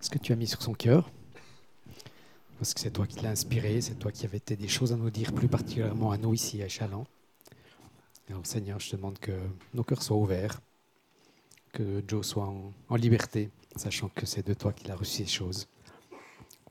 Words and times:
ce 0.00 0.10
que 0.10 0.18
tu 0.18 0.32
as 0.32 0.36
mis 0.36 0.46
sur 0.46 0.62
son 0.62 0.74
cœur. 0.74 1.10
Parce 2.58 2.72
que 2.72 2.80
c'est 2.80 2.90
toi 2.90 3.06
qui 3.06 3.20
l'as 3.20 3.30
inspiré, 3.30 3.80
c'est 3.80 3.96
toi 3.96 4.10
qui 4.10 4.24
avais 4.24 4.40
des 4.40 4.68
choses 4.68 4.92
à 4.92 4.96
nous 4.96 5.10
dire, 5.10 5.32
plus 5.32 5.48
particulièrement 5.48 6.10
à 6.10 6.18
nous 6.18 6.32
ici 6.32 6.62
à 6.62 6.68
Chaland. 6.68 7.06
Alors 8.28 8.46
Seigneur, 8.46 8.80
je 8.80 8.90
te 8.90 8.96
demande 8.96 9.18
que 9.18 9.38
nos 9.74 9.84
cœurs 9.84 10.02
soient 10.02 10.16
ouverts, 10.16 10.60
que 11.72 12.02
Joe 12.08 12.26
soit 12.26 12.52
en, 12.88 12.96
liberté, 12.96 13.50
sachant 13.76 14.08
que 14.08 14.26
c'est 14.26 14.46
de 14.46 14.54
toi 14.54 14.72
qu'il 14.72 14.90
a 14.90 14.96
reçu 14.96 15.24
ces 15.24 15.26
choses. 15.26 15.68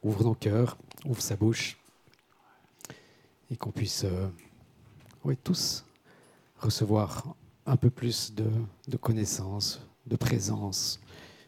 Ouvre 0.01 0.23
nos 0.23 0.35
cœurs, 0.35 0.77
ouvre 1.05 1.21
sa 1.21 1.35
bouche, 1.35 1.77
et 3.51 3.55
qu'on 3.55 3.71
puisse 3.71 4.03
euh, 4.05 4.27
oui, 5.23 5.37
tous 5.37 5.85
recevoir 6.57 7.35
un 7.67 7.77
peu 7.77 7.89
plus 7.89 8.33
de, 8.33 8.49
de 8.87 8.97
connaissances, 8.97 9.81
de 10.07 10.15
présence, 10.15 10.99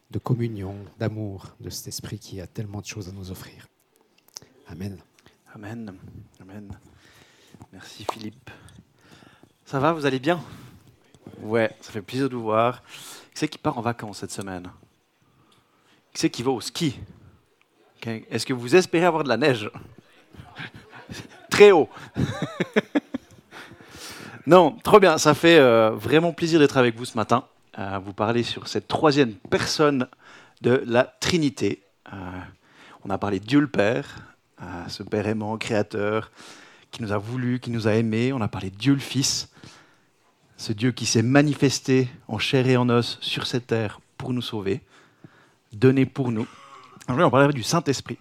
de 0.10 0.20
communion, 0.20 0.76
d'amour 1.00 1.48
de 1.60 1.70
cet 1.70 1.88
esprit 1.88 2.20
qui 2.20 2.40
a 2.40 2.48
tellement 2.48 2.82
de 2.82 2.86
choses 2.86 3.10
à 3.10 3.12
nous 3.12 3.32
offrir. 3.32 3.68
Amen. 4.68 4.98
Amen. 5.54 5.98
Amen. 6.42 6.78
Merci 7.74 8.06
Philippe. 8.12 8.50
Ça 9.66 9.80
va, 9.80 9.94
vous 9.94 10.06
allez 10.06 10.20
bien? 10.20 10.42
Ouais, 11.42 11.76
ça 11.82 11.92
fait 11.92 12.02
plaisir 12.02 12.30
de 12.30 12.36
vous 12.36 12.44
voir. 12.44 12.84
Qui 12.84 12.90
c'est 13.34 13.48
qui 13.48 13.58
part 13.58 13.78
en 13.78 13.82
vacances 13.82 14.20
cette 14.20 14.32
semaine? 14.32 14.70
Qui 16.14 16.22
c'est 16.22 16.30
qui 16.30 16.44
va 16.44 16.52
au 16.52 16.62
ski? 16.62 17.00
Est-ce 18.06 18.46
que 18.46 18.54
vous 18.54 18.76
espérez 18.76 19.06
avoir 19.06 19.24
de 19.24 19.30
la 19.30 19.38
neige? 19.38 19.70
Très 21.50 21.72
haut. 21.72 21.90
non, 24.48 24.78
trop 24.84 25.00
bien. 25.00 25.18
Ça 25.18 25.34
fait 25.34 25.58
euh, 25.58 25.92
vraiment 25.92 26.32
plaisir 26.32 26.60
d'être 26.60 26.78
avec 26.78 26.96
vous 26.96 27.06
ce 27.06 27.18
matin. 27.18 27.46
Euh, 27.80 28.00
vous 28.04 28.14
parler 28.14 28.42
sur 28.42 28.68
cette 28.68 28.88
troisième 28.88 29.34
personne 29.34 30.08
de 30.62 30.84
la 30.88 31.04
Trinité. 31.04 31.84
Euh, 32.12 32.18
on 33.06 33.12
a 33.12 33.20
parlé 33.20 33.40
de 33.40 33.46
Dieu 33.46 33.60
le 33.60 33.68
Père, 33.68 34.16
ce 34.88 35.04
Père 35.04 35.28
aimant, 35.28 35.58
créateur, 35.58 36.32
qui 36.90 37.04
nous 37.04 37.12
a 37.12 37.20
voulu, 37.20 37.60
qui 37.60 37.70
nous 37.70 37.88
a 37.88 37.94
aimés. 37.94 38.34
On 38.34 38.42
a 38.42 38.48
parlé 38.48 38.72
de 38.72 38.76
Dieu 38.76 38.94
le 38.94 39.00
Fils, 39.00 39.50
ce 40.58 40.74
Dieu 40.74 40.92
qui 40.92 41.06
s'est 41.06 41.22
manifesté 41.22 42.10
en 42.28 42.40
chair 42.40 42.68
et 42.68 42.78
en 42.78 42.90
os 42.90 43.20
sur 43.22 43.46
cette 43.46 43.68
terre 43.68 44.00
pour 44.18 44.34
nous 44.34 44.42
sauver, 44.42 44.82
donné 45.72 46.08
pour 46.08 46.32
nous. 46.32 46.48
Aujourd'hui, 47.04 47.26
on 47.26 47.30
parlera 47.30 47.52
du 47.52 47.64
Saint-Esprit. 47.64 48.18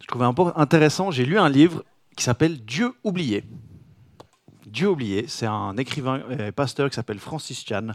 Je 0.00 0.06
trouvais 0.06 0.26
un 0.26 0.34
peu 0.34 0.52
intéressant, 0.54 1.10
j'ai 1.10 1.26
lu 1.26 1.38
un 1.38 1.48
livre 1.48 1.84
qui 2.16 2.22
s'appelle 2.22 2.64
Dieu 2.64 2.94
oublié. 3.02 3.44
Dieu 4.70 4.88
oublié, 4.88 5.26
c'est 5.28 5.46
un 5.46 5.76
écrivain 5.76 6.22
et 6.30 6.52
pasteur 6.52 6.88
qui 6.88 6.94
s'appelle 6.94 7.18
Francis 7.18 7.64
Chan 7.66 7.88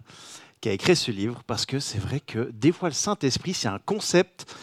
qui 0.61 0.69
a 0.69 0.73
écrit 0.73 0.95
ce 0.95 1.11
livre 1.11 1.43
parce 1.47 1.65
que 1.65 1.79
c'est 1.79 1.99
vrai 1.99 2.19
que 2.19 2.51
des 2.53 2.71
fois 2.71 2.89
le 2.89 2.93
Saint-Esprit, 2.93 3.53
c'est 3.53 3.67
un 3.67 3.79
concept 3.79 4.53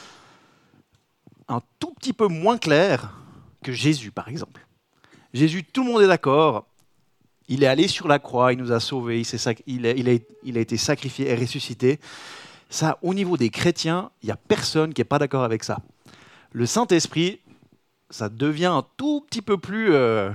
un 1.49 1.61
tout 1.79 1.93
petit 1.95 2.13
peu 2.13 2.29
moins 2.29 2.59
clair 2.59 3.13
que 3.63 3.73
Jésus, 3.73 4.11
par 4.11 4.29
exemple. 4.29 4.67
Jésus, 5.33 5.65
tout 5.65 5.85
le 5.85 5.91
monde 5.91 6.03
est 6.03 6.09
d'accord. 6.09 6.67
Il 7.49 7.63
est 7.63 7.67
allé 7.67 7.89
sur 7.89 8.09
la 8.09 8.19
croix, 8.19 8.53
il 8.53 8.59
nous 8.59 8.73
a 8.73 8.81
sauvés, 8.81 9.23
il, 9.67 9.87
a, 9.87 10.61
été 10.61 10.77
sacrifié 10.77 11.31
et 11.31 11.35
ressuscité. 11.35 11.99
Ça, 12.71 12.99
au 13.03 13.15
niveau 13.15 13.37
des 13.37 13.51
chrétiens, 13.51 14.11
il 14.23 14.27
n'y 14.27 14.33
a 14.33 14.37
personne 14.37 14.95
qui 14.95 15.01
n'est 15.01 15.07
pas 15.07 15.19
d'accord 15.19 15.45
avec 15.45 15.65
ça. 15.65 15.79
Le 16.53 16.67
Saint-Esprit, 16.67 17.41
ça 18.11 18.29
devient 18.29 18.67
un 18.67 18.85
tout 18.97 19.25
petit 19.29 19.43
peu 19.43 19.59
plus, 19.59 19.93
euh, 19.93 20.31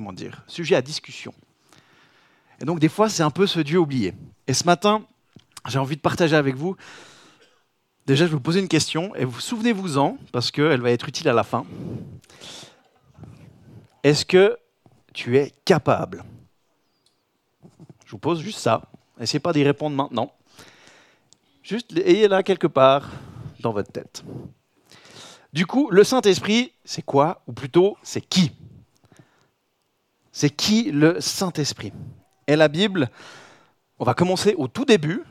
comment 0.00 0.14
dire, 0.14 0.42
sujet 0.46 0.76
à 0.76 0.80
discussion. 0.80 1.34
Et 2.58 2.64
donc 2.64 2.80
des 2.80 2.88
fois, 2.88 3.10
c'est 3.10 3.22
un 3.22 3.30
peu 3.30 3.46
ce 3.46 3.60
Dieu 3.60 3.78
oublié. 3.78 4.14
Et 4.46 4.54
ce 4.54 4.64
matin, 4.64 5.04
j'ai 5.68 5.78
envie 5.78 5.96
de 5.96 6.00
partager 6.00 6.36
avec 6.36 6.56
vous 6.56 6.74
Déjà, 8.06 8.24
je 8.24 8.30
vais 8.30 8.36
vous 8.36 8.40
poser 8.40 8.60
une 8.60 8.68
question 8.68 9.14
et 9.14 9.26
vous 9.26 9.40
souvenez-vous-en 9.40 10.16
parce 10.32 10.50
qu'elle 10.50 10.80
va 10.80 10.90
être 10.90 11.06
utile 11.06 11.28
à 11.28 11.34
la 11.34 11.44
fin. 11.44 11.66
Est-ce 14.02 14.24
que 14.24 14.56
tu 15.12 15.36
es 15.36 15.52
capable? 15.66 16.24
Je 18.06 18.12
vous 18.12 18.18
pose 18.18 18.40
juste 18.40 18.58
ça. 18.58 18.82
Essayez 19.20 19.38
pas 19.38 19.52
d'y 19.52 19.62
répondre 19.62 19.94
maintenant. 19.94 20.32
Juste 21.62 21.92
ayez-la 21.92 22.42
quelque 22.42 22.66
part 22.66 23.10
dans 23.60 23.72
votre 23.72 23.92
tête. 23.92 24.24
Du 25.52 25.66
coup, 25.66 25.90
le 25.90 26.02
Saint-Esprit, 26.02 26.72
c'est 26.86 27.04
quoi? 27.04 27.42
Ou 27.46 27.52
plutôt, 27.52 27.98
c'est 28.02 28.22
qui? 28.22 28.50
C'est 30.40 30.48
qui 30.48 30.90
le 30.90 31.20
Saint-Esprit? 31.20 31.92
Et 32.46 32.56
la 32.56 32.68
Bible, 32.68 33.10
on 33.98 34.06
va 34.06 34.14
commencer 34.14 34.54
au 34.56 34.68
tout 34.68 34.86
début, 34.86 35.22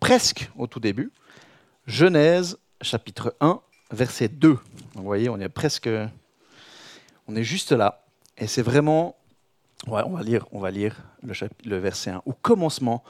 presque 0.00 0.50
au 0.56 0.66
tout 0.66 0.80
début. 0.80 1.12
Genèse 1.86 2.56
chapitre 2.80 3.36
1, 3.42 3.60
verset 3.90 4.28
2. 4.28 4.58
vous 4.94 5.02
voyez, 5.02 5.28
on 5.28 5.38
est 5.38 5.50
presque, 5.50 5.86
on 7.28 7.36
est 7.36 7.42
juste 7.42 7.72
là. 7.72 8.06
Et 8.38 8.46
c'est 8.46 8.62
vraiment, 8.62 9.16
on 9.86 9.90
va 9.90 10.22
lire, 10.22 10.46
on 10.50 10.60
va 10.60 10.70
lire 10.70 10.96
le, 11.22 11.34
le 11.66 11.76
verset 11.76 12.12
1. 12.12 12.22
Au 12.24 12.32
commencement, 12.32 13.04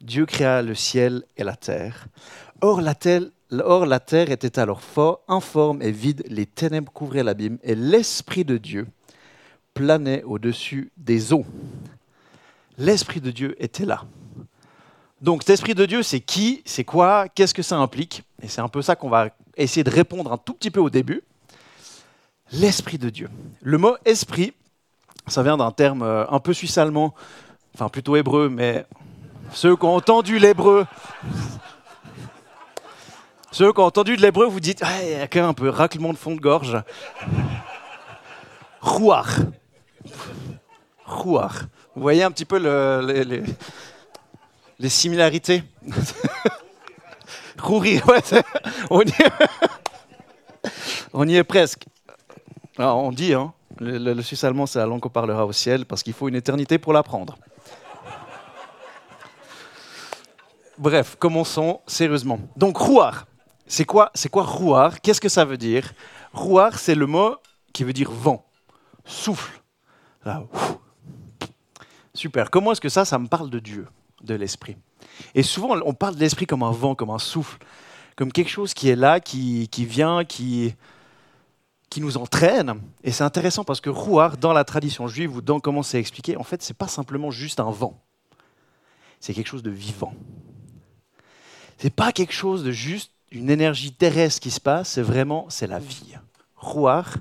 Dieu 0.00 0.24
créa 0.24 0.62
le 0.62 0.76
ciel 0.76 1.24
et 1.36 1.42
la 1.42 1.56
terre. 1.56 2.06
Or 2.60 2.80
la, 2.80 2.94
terre, 2.94 3.22
or 3.50 3.86
la 3.86 3.98
terre 3.98 4.30
était 4.30 4.60
alors 4.60 4.82
fort, 4.82 5.24
informe 5.26 5.82
et 5.82 5.90
vide, 5.90 6.22
les 6.28 6.46
ténèbres 6.46 6.92
couvraient 6.92 7.24
l'abîme, 7.24 7.58
et 7.64 7.74
l'Esprit 7.74 8.44
de 8.44 8.56
Dieu 8.56 8.86
planait 9.74 10.22
au-dessus 10.24 10.90
des 10.96 11.32
eaux. 11.32 11.46
L'Esprit 12.78 13.20
de 13.20 13.30
Dieu 13.30 13.56
était 13.62 13.84
là. 13.84 14.04
Donc 15.20 15.42
cet 15.42 15.50
esprit 15.50 15.74
de 15.74 15.84
Dieu, 15.84 16.02
c'est 16.02 16.20
qui, 16.20 16.62
c'est 16.64 16.84
quoi, 16.84 17.28
qu'est-ce 17.28 17.52
que 17.52 17.62
ça 17.62 17.76
implique? 17.76 18.22
Et 18.42 18.48
c'est 18.48 18.62
un 18.62 18.68
peu 18.68 18.80
ça 18.80 18.96
qu'on 18.96 19.10
va 19.10 19.28
essayer 19.56 19.84
de 19.84 19.90
répondre 19.90 20.32
un 20.32 20.38
tout 20.38 20.54
petit 20.54 20.70
peu 20.70 20.80
au 20.80 20.88
début. 20.88 21.22
L'esprit 22.52 22.98
de 22.98 23.10
Dieu. 23.10 23.28
Le 23.62 23.76
mot 23.76 23.96
esprit, 24.04 24.54
ça 25.26 25.42
vient 25.42 25.58
d'un 25.58 25.70
terme 25.70 26.02
euh, 26.02 26.26
un 26.30 26.40
peu 26.40 26.54
suisse-allemand, 26.54 27.14
enfin 27.74 27.88
plutôt 27.88 28.16
hébreu, 28.16 28.48
mais 28.48 28.86
ceux 29.52 29.76
qui 29.76 29.84
ont 29.84 29.94
entendu 29.94 30.38
l'hébreu, 30.38 30.86
ceux 33.52 33.72
qui 33.72 33.80
ont 33.80 33.84
entendu 33.84 34.16
de 34.16 34.22
l'hébreu, 34.22 34.46
vous 34.46 34.60
dites, 34.60 34.80
ah, 34.82 35.02
il 35.02 35.10
y 35.10 35.14
a 35.14 35.28
quand 35.28 35.40
même 35.40 35.50
un 35.50 35.54
peu 35.54 35.68
raclement 35.68 36.12
de 36.12 36.18
fond 36.18 36.34
de 36.34 36.40
gorge. 36.40 36.82
Rouar. 38.80 39.36
Rouar. 41.10 41.62
Vous 41.94 42.02
voyez 42.02 42.22
un 42.22 42.30
petit 42.30 42.44
peu 42.44 42.58
le, 42.58 43.44
les, 44.78 44.88
similarités? 44.88 45.62
Ouais, 47.62 47.92
on, 48.88 49.02
y 49.02 49.10
est, 49.10 49.32
on 51.12 51.28
y 51.28 51.36
est 51.36 51.44
presque. 51.44 51.84
Alors, 52.78 52.96
on 52.96 53.12
dit, 53.12 53.34
hein, 53.34 53.52
le, 53.78 54.20
suisse 54.22 54.44
allemand, 54.44 54.64
c'est 54.64 54.78
la 54.78 54.86
langue 54.86 55.00
qu'on 55.00 55.10
parlera 55.10 55.44
au 55.44 55.52
ciel 55.52 55.84
parce 55.84 56.02
qu'il 56.02 56.14
faut 56.14 56.28
une 56.28 56.36
éternité 56.36 56.78
pour 56.78 56.94
l'apprendre. 56.94 57.36
Bref, 60.78 61.16
commençons 61.18 61.80
sérieusement. 61.86 62.40
Donc, 62.56 62.78
rouar, 62.78 63.26
c'est 63.66 63.84
quoi, 63.84 64.10
c'est 64.14 64.30
quoi 64.30 64.44
rouar 64.44 65.02
Qu'est-ce 65.02 65.20
que 65.20 65.28
ça 65.28 65.44
veut 65.44 65.58
dire? 65.58 65.92
Rouar, 66.32 66.78
c'est 66.78 66.94
le 66.94 67.06
mot 67.06 67.36
qui 67.74 67.84
veut 67.84 67.92
dire 67.92 68.10
vent, 68.10 68.46
souffle. 69.04 69.60
Super. 72.20 72.50
Comment 72.50 72.72
est-ce 72.72 72.82
que 72.82 72.90
ça, 72.90 73.06
ça 73.06 73.18
me 73.18 73.28
parle 73.28 73.48
de 73.48 73.58
Dieu 73.58 73.86
de 74.22 74.34
l'esprit? 74.34 74.76
Et 75.34 75.42
souvent, 75.42 75.74
on 75.86 75.94
parle 75.94 76.16
de 76.16 76.20
l'esprit 76.20 76.44
comme 76.44 76.62
un 76.62 76.70
vent, 76.70 76.94
comme 76.94 77.08
un 77.08 77.18
souffle, 77.18 77.56
comme 78.14 78.30
quelque 78.30 78.50
chose 78.50 78.74
qui 78.74 78.90
est 78.90 78.94
là, 78.94 79.20
qui, 79.20 79.66
vient, 79.86 80.22
qui, 80.26 80.74
qui 81.88 82.02
nous 82.02 82.18
entraîne. 82.18 82.74
Et 83.02 83.10
c'est 83.10 83.24
intéressant 83.24 83.64
parce 83.64 83.80
que 83.80 83.88
Rouar, 83.88 84.36
dans 84.36 84.52
la 84.52 84.64
tradition 84.64 85.08
juive, 85.08 85.34
ou 85.34 85.40
dans 85.40 85.60
comment 85.60 85.82
c'est 85.82 85.98
expliqué, 85.98 86.36
en 86.36 86.42
fait, 86.42 86.60
c'est 86.62 86.76
pas 86.76 86.88
simplement 86.88 87.30
juste 87.30 87.58
un 87.58 87.70
vent. 87.70 87.98
C'est 89.18 89.32
quelque 89.32 89.48
chose 89.48 89.62
de 89.62 89.70
vivant. 89.70 90.12
C'est 91.78 91.88
pas 91.88 92.12
quelque 92.12 92.34
chose 92.34 92.64
de 92.64 92.70
juste 92.70 93.12
une 93.30 93.48
énergie 93.48 93.94
terrestre 93.94 94.42
qui 94.42 94.50
se 94.50 94.60
passe, 94.60 94.90
c'est 94.90 95.00
vraiment, 95.00 95.46
c'est 95.48 95.66
la 95.66 95.78
vie. 95.78 96.16
Rouar, 96.54 97.14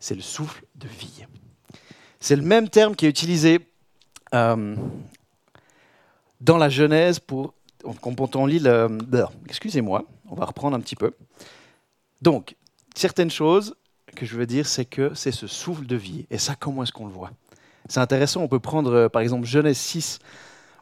c'est 0.00 0.16
le 0.16 0.22
souffle 0.22 0.64
de 0.74 0.88
vie. 0.88 1.24
C'est 2.18 2.34
le 2.34 2.42
même 2.42 2.68
terme 2.68 2.96
qui 2.96 3.06
est 3.06 3.10
utilisé 3.10 3.60
euh, 4.34 4.76
dans 6.40 6.58
la 6.58 6.68
Genèse 6.68 7.18
pour 7.18 7.54
quand 8.00 8.36
on 8.36 8.46
lit 8.46 8.58
le... 8.58 8.98
Excusez-moi, 9.48 10.04
on 10.28 10.34
va 10.34 10.44
reprendre 10.44 10.76
un 10.76 10.80
petit 10.80 10.96
peu. 10.96 11.12
Donc, 12.22 12.56
certaines 12.94 13.30
choses 13.30 13.76
que 14.14 14.26
je 14.26 14.36
veux 14.36 14.46
dire, 14.46 14.66
c'est 14.66 14.84
que 14.84 15.14
c'est 15.14 15.32
ce 15.32 15.46
souffle 15.46 15.86
de 15.86 15.96
vie. 15.96 16.26
Et 16.30 16.38
ça, 16.38 16.54
comment 16.54 16.82
est-ce 16.82 16.92
qu'on 16.92 17.06
le 17.06 17.12
voit? 17.12 17.30
C'est 17.88 18.00
intéressant, 18.00 18.42
on 18.42 18.48
peut 18.48 18.58
prendre 18.58 18.92
euh, 18.92 19.08
par 19.08 19.22
exemple 19.22 19.46
Genèse 19.46 19.76
6 19.76 20.18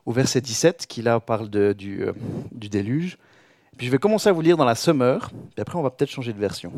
au 0.06 0.12
verset 0.12 0.40
17, 0.40 0.86
qui 0.86 1.02
là 1.02 1.20
parle 1.20 1.48
du, 1.48 2.02
euh, 2.02 2.12
du, 2.52 2.68
déluge. 2.68 3.18
Puis 3.76 3.86
je 3.86 3.92
vais 3.92 3.98
commencer 3.98 4.28
à 4.28 4.32
vous 4.32 4.40
lire 4.40 4.56
dans 4.56 4.64
la 4.64 4.74
Summer, 4.74 5.30
puis 5.30 5.60
après 5.60 5.76
on 5.76 5.82
va 5.82 5.90
peut-être 5.90 6.10
changer 6.10 6.32
de 6.32 6.38
version. 6.38 6.72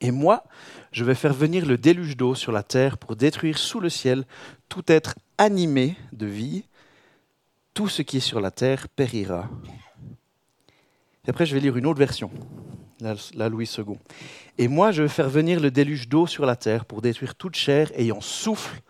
Et 0.00 0.10
moi, 0.10 0.44
je 0.92 1.04
vais 1.04 1.14
faire 1.14 1.32
venir 1.32 1.64
le 1.64 1.78
déluge 1.78 2.16
d'eau 2.16 2.34
sur 2.34 2.52
la 2.52 2.62
terre 2.62 2.98
pour 2.98 3.16
détruire 3.16 3.58
sous 3.58 3.80
le 3.80 3.88
ciel 3.88 4.24
tout 4.68 4.84
être 4.88 5.14
animé 5.38 5.96
de 6.12 6.26
vie 6.26 6.64
tout 7.74 7.88
ce 7.88 8.02
qui 8.02 8.18
est 8.18 8.20
sur 8.20 8.40
la 8.40 8.50
terre 8.50 8.88
périra. 8.88 9.50
Et 11.26 11.30
après, 11.30 11.44
je 11.44 11.54
vais 11.54 11.60
lire 11.60 11.76
une 11.76 11.86
autre 11.86 11.98
version, 11.98 12.30
la, 13.00 13.48
Louis 13.48 13.68
II. 13.76 13.98
Et 14.58 14.68
moi, 14.68 14.92
je 14.92 15.02
vais 15.02 15.08
faire 15.08 15.28
venir 15.28 15.60
le 15.60 15.70
déluge 15.70 16.08
d'eau 16.08 16.26
sur 16.26 16.46
la 16.46 16.56
terre 16.56 16.84
pour 16.84 17.02
détruire 17.02 17.34
toute 17.34 17.54
chair 17.54 17.90
ayant 17.96 18.20
souffle 18.20 18.80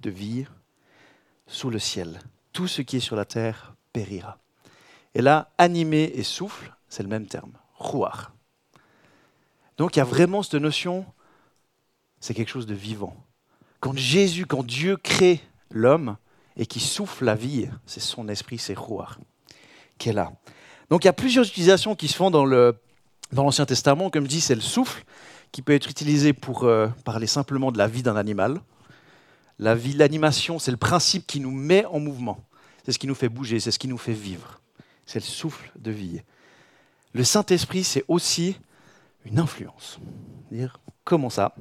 de 0.00 0.10
vie 0.10 0.46
sous 1.46 1.70
le 1.70 1.78
ciel. 1.78 2.18
Tout 2.52 2.66
ce 2.66 2.82
qui 2.82 2.96
est 2.96 3.00
sur 3.00 3.16
la 3.16 3.24
terre 3.24 3.74
périra. 3.92 4.38
Et 5.14 5.22
là, 5.22 5.52
animé 5.58 6.10
et 6.14 6.24
souffle, 6.24 6.74
c'est 6.88 7.02
le 7.02 7.08
même 7.08 7.26
terme, 7.26 7.52
rouar. 7.74 8.32
Donc 9.76 9.96
il 9.96 9.98
y 9.98 10.02
a 10.02 10.06
vraiment 10.06 10.42
cette 10.42 10.54
notion, 10.54 11.06
c'est 12.20 12.34
quelque 12.34 12.50
chose 12.50 12.66
de 12.66 12.74
vivant. 12.74 13.16
Quand 13.80 13.96
Jésus, 13.96 14.46
quand 14.46 14.64
Dieu 14.64 14.96
crée 14.96 15.40
l'homme 15.74 16.16
et 16.56 16.64
qui 16.64 16.80
souffle 16.80 17.24
la 17.24 17.34
vie, 17.34 17.68
c'est 17.84 18.00
son 18.00 18.28
esprit, 18.28 18.58
c'est 18.58 18.78
rouar, 18.78 19.18
qui 19.98 20.08
est 20.08 20.12
là. 20.12 20.32
Donc 20.88 21.04
il 21.04 21.08
y 21.08 21.10
a 21.10 21.14
plusieurs 21.14 21.46
utilisations 21.46 21.94
qui 21.94 22.08
se 22.08 22.16
font 22.16 22.30
dans 22.30 22.46
l'Ancien 23.32 23.66
Testament, 23.66 24.08
comme 24.08 24.24
je 24.24 24.30
dis, 24.30 24.40
c'est 24.40 24.54
le 24.54 24.60
souffle 24.60 25.04
qui 25.52 25.62
peut 25.62 25.74
être 25.74 25.90
utilisé 25.90 26.32
pour 26.32 26.64
euh, 26.64 26.88
parler 27.04 27.26
simplement 27.26 27.70
de 27.70 27.78
la 27.78 27.86
vie 27.86 28.02
d'un 28.02 28.16
animal. 28.16 28.60
La 29.58 29.74
vie, 29.74 29.92
l'animation, 29.92 30.58
c'est 30.58 30.72
le 30.72 30.76
principe 30.76 31.26
qui 31.26 31.38
nous 31.38 31.52
met 31.52 31.84
en 31.86 32.00
mouvement. 32.00 32.44
C'est 32.84 32.92
ce 32.92 32.98
qui 32.98 33.06
nous 33.06 33.14
fait 33.14 33.28
bouger, 33.28 33.60
c'est 33.60 33.70
ce 33.70 33.78
qui 33.78 33.88
nous 33.88 33.98
fait 33.98 34.12
vivre. 34.12 34.60
C'est 35.06 35.20
le 35.20 35.24
souffle 35.24 35.70
de 35.76 35.90
vie. 35.90 36.22
Le 37.12 37.22
Saint-Esprit, 37.22 37.84
c'est 37.84 38.04
aussi 38.08 38.56
une 39.24 39.38
influence. 39.38 39.98
Dire 40.50 40.80
comment 41.04 41.30
ça? 41.30 41.54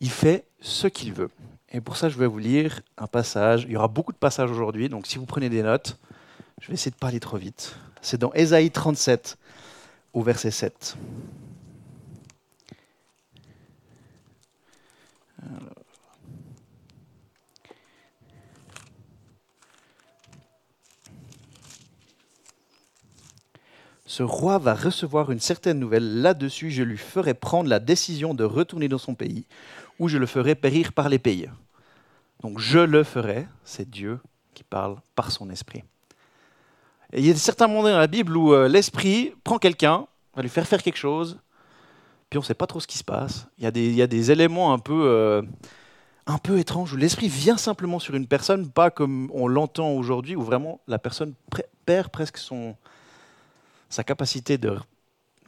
Il 0.00 0.10
fait 0.10 0.44
ce 0.60 0.88
qu'il 0.88 1.12
veut. 1.12 1.30
Et 1.72 1.80
pour 1.80 1.96
ça, 1.96 2.10
je 2.10 2.18
vais 2.18 2.26
vous 2.26 2.38
lire 2.38 2.80
un 2.98 3.06
passage. 3.06 3.64
Il 3.64 3.72
y 3.72 3.76
aura 3.76 3.88
beaucoup 3.88 4.12
de 4.12 4.18
passages 4.18 4.50
aujourd'hui, 4.50 4.90
donc 4.90 5.06
si 5.06 5.16
vous 5.16 5.24
prenez 5.24 5.48
des 5.48 5.62
notes, 5.62 5.98
je 6.60 6.68
vais 6.68 6.74
essayer 6.74 6.90
de 6.90 6.96
parler 6.96 7.18
trop 7.18 7.38
vite. 7.38 7.76
C'est 8.02 8.18
dans 8.18 8.32
Ésaïe 8.34 8.70
37, 8.70 9.38
au 10.12 10.22
verset 10.22 10.50
7. 10.50 10.96
ce 24.12 24.22
roi 24.22 24.58
va 24.58 24.74
recevoir 24.74 25.30
une 25.30 25.40
certaine 25.40 25.78
nouvelle. 25.78 26.20
Là-dessus, 26.20 26.70
je 26.70 26.82
lui 26.82 26.98
ferai 26.98 27.32
prendre 27.32 27.70
la 27.70 27.78
décision 27.78 28.34
de 28.34 28.44
retourner 28.44 28.86
dans 28.86 28.98
son 28.98 29.14
pays, 29.14 29.46
ou 30.02 30.08
je 30.08 30.18
le 30.18 30.26
ferai 30.26 30.56
périr 30.56 30.92
par 30.92 31.08
les 31.08 31.20
pays. 31.20 31.48
Donc 32.40 32.58
je 32.58 32.80
le 32.80 33.04
ferai, 33.04 33.46
c'est 33.62 33.88
Dieu 33.88 34.18
qui 34.52 34.64
parle 34.64 34.96
par 35.14 35.30
son 35.30 35.48
esprit. 35.48 35.84
Et 37.12 37.20
il 37.20 37.26
y 37.26 37.30
a 37.30 37.36
certains 37.36 37.68
moments 37.68 37.84
dans 37.84 37.96
la 37.96 38.08
Bible 38.08 38.36
où 38.36 38.52
euh, 38.52 38.66
l'esprit 38.66 39.32
prend 39.44 39.58
quelqu'un, 39.58 40.08
va 40.34 40.42
lui 40.42 40.48
faire 40.48 40.66
faire 40.66 40.82
quelque 40.82 40.96
chose, 40.98 41.38
puis 42.30 42.38
on 42.38 42.40
ne 42.40 42.44
sait 42.44 42.54
pas 42.54 42.66
trop 42.66 42.80
ce 42.80 42.88
qui 42.88 42.98
se 42.98 43.04
passe. 43.04 43.46
Il 43.58 43.64
y 43.64 44.02
a 44.02 44.06
des, 44.08 44.30
éléments 44.32 44.72
un 44.72 44.80
peu, 44.80 45.04
euh, 45.06 45.42
un 46.26 46.38
peu 46.38 46.58
étranges 46.58 46.92
où 46.92 46.96
l'esprit 46.96 47.28
vient 47.28 47.56
simplement 47.56 48.00
sur 48.00 48.16
une 48.16 48.26
personne, 48.26 48.72
pas 48.72 48.90
comme 48.90 49.30
on 49.32 49.46
l'entend 49.46 49.92
aujourd'hui, 49.92 50.34
où 50.34 50.42
vraiment 50.42 50.80
la 50.88 50.98
personne 50.98 51.34
perd 51.86 52.08
presque 52.08 52.40
sa 53.88 54.02
capacité 54.02 54.58
de, 54.58 54.76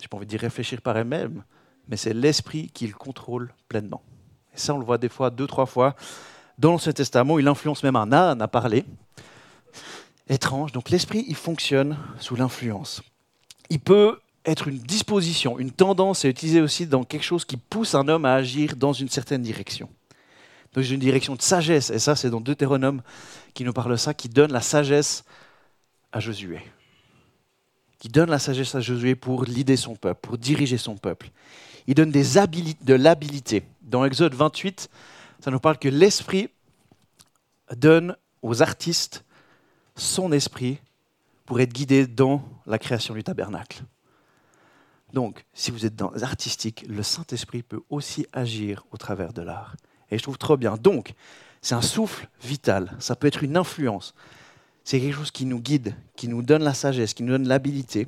j'ai 0.01 0.07
pas 0.07 0.17
envie 0.17 0.27
de 0.27 0.31
dire 0.31 0.43
réfléchir 0.43 0.81
par 0.81 0.97
elle-même, 0.97 1.43
mais 1.89 1.97
c'est 1.97 2.15
l'esprit 2.15 2.69
qui 2.69 2.87
le 2.87 2.95
contrôle 2.95 3.53
pleinement. 3.69 4.05
Et 4.55 4.59
ça, 4.59 4.75
on 4.75 4.79
le 4.79 4.85
voit 4.85 4.99
des 4.99 5.09
fois, 5.09 5.31
deux, 5.31 5.47
trois 5.47 5.67
fois. 5.67 5.95
Dans 6.59 6.71
l'Ancien 6.71 6.93
Testament, 6.93 7.39
il 7.39 7.49
influence 7.49 7.83
même 7.83 7.97
un 7.97 8.13
âne 8.13 8.41
à 8.43 8.49
parler. 8.49 8.85
Étrange. 10.29 10.73
Donc 10.73 10.91
l'esprit, 10.91 11.25
il 11.29 11.35
fonctionne 11.35 11.99
sous 12.19 12.37
l'influence. 12.37 13.03
Il 13.71 13.81
peut 13.81 14.19
être 14.47 14.69
une 14.69 14.79
disposition, 14.79 15.59
une 15.59 15.71
tendance 15.71 16.25
à 16.25 16.29
utiliser 16.29 16.61
aussi 16.61 16.87
dans 16.87 17.05
quelque 17.05 17.25
chose 17.25 17.45
qui 17.45 17.57
pousse 17.57 17.95
un 17.95 18.09
homme 18.09 18.25
à 18.25 18.35
agir 18.35 18.77
dans 18.77 18.93
une 18.93 19.09
certaine 19.09 19.43
direction. 19.43 19.89
Dans 20.75 20.83
une 20.83 21.01
direction 21.01 21.35
de 21.35 21.43
sagesse. 21.43 21.91
Et 21.91 21.99
ça, 21.99 22.17
c'est 22.17 22.31
dans 22.31 22.41
Deutéronome 22.41 23.03
qui 23.55 23.65
nous 23.65 23.73
parle 23.73 23.93
de 23.93 23.97
ça, 23.97 24.15
qui 24.15 24.29
donne 24.29 24.53
la 24.53 24.61
sagesse 24.61 25.25
à 26.13 26.21
Josué 26.21 26.61
qui 28.05 28.11
donne 28.11 28.29
la 28.29 28.39
sagesse 28.39 28.75
à 28.75 28.81
Josué 28.81 29.15
pour 29.15 29.47
lider 29.47 29.79
son 29.79 29.97
peuple, 29.97 30.21
pour 30.21 30.37
diriger 30.37 30.77
son 30.77 30.95
peuple. 30.95 31.31
Il 31.87 31.95
donne 31.95 32.11
des 32.11 32.35
de 32.83 32.93
l'habilité. 32.93 33.63
Dans 33.85 34.05
Exode 34.05 34.35
28, 34.35 34.89
ça 35.41 35.51
nous 35.51 35.61
parle 35.61 35.79
que 35.79 35.89
l'Esprit 35.89 36.49
donne 37.77 38.17
aux 38.41 38.63
artistes 38.63 39.25
son 39.95 40.33
esprit 40.33 40.79
pour 41.45 41.61
être 41.61 41.73
guidés 41.73 42.07
dans 42.07 42.43
la 42.67 42.79
création 42.79 43.15
du 43.15 43.23
tabernacle. 43.23 43.83
Donc, 45.13 45.45
si 45.53 45.71
vous 45.71 45.85
êtes 45.85 45.95
dans 45.95 46.11
l'artistique, 46.13 46.85
le 46.89 47.03
Saint-Esprit 47.03 47.63
peut 47.63 47.83
aussi 47.91 48.27
agir 48.33 48.85
au 48.91 48.97
travers 48.97 49.33
de 49.35 49.43
l'art. 49.43 49.77
Et 50.11 50.17
je 50.17 50.23
trouve 50.23 50.39
trop 50.39 50.57
bien. 50.57 50.77
Donc, 50.77 51.13
c'est 51.61 51.75
un 51.75 51.83
souffle 51.83 52.29
vital, 52.43 52.97
ça 52.99 53.17
peut 53.17 53.27
être 53.27 53.43
une 53.43 53.57
influence, 53.57 54.15
c'est 54.83 55.01
quelque 55.01 55.17
chose 55.17 55.31
qui 55.31 55.47
nous 55.47 55.61
guide, 55.61 55.95
qui 56.17 56.29
nous 56.29 56.43
donne 56.43 56.63
la 56.63 56.75
sagesse, 56.75 57.15
qui 57.15 57.23
nous 57.23 57.33
donne 57.33 57.49
l'habilité. 57.49 58.07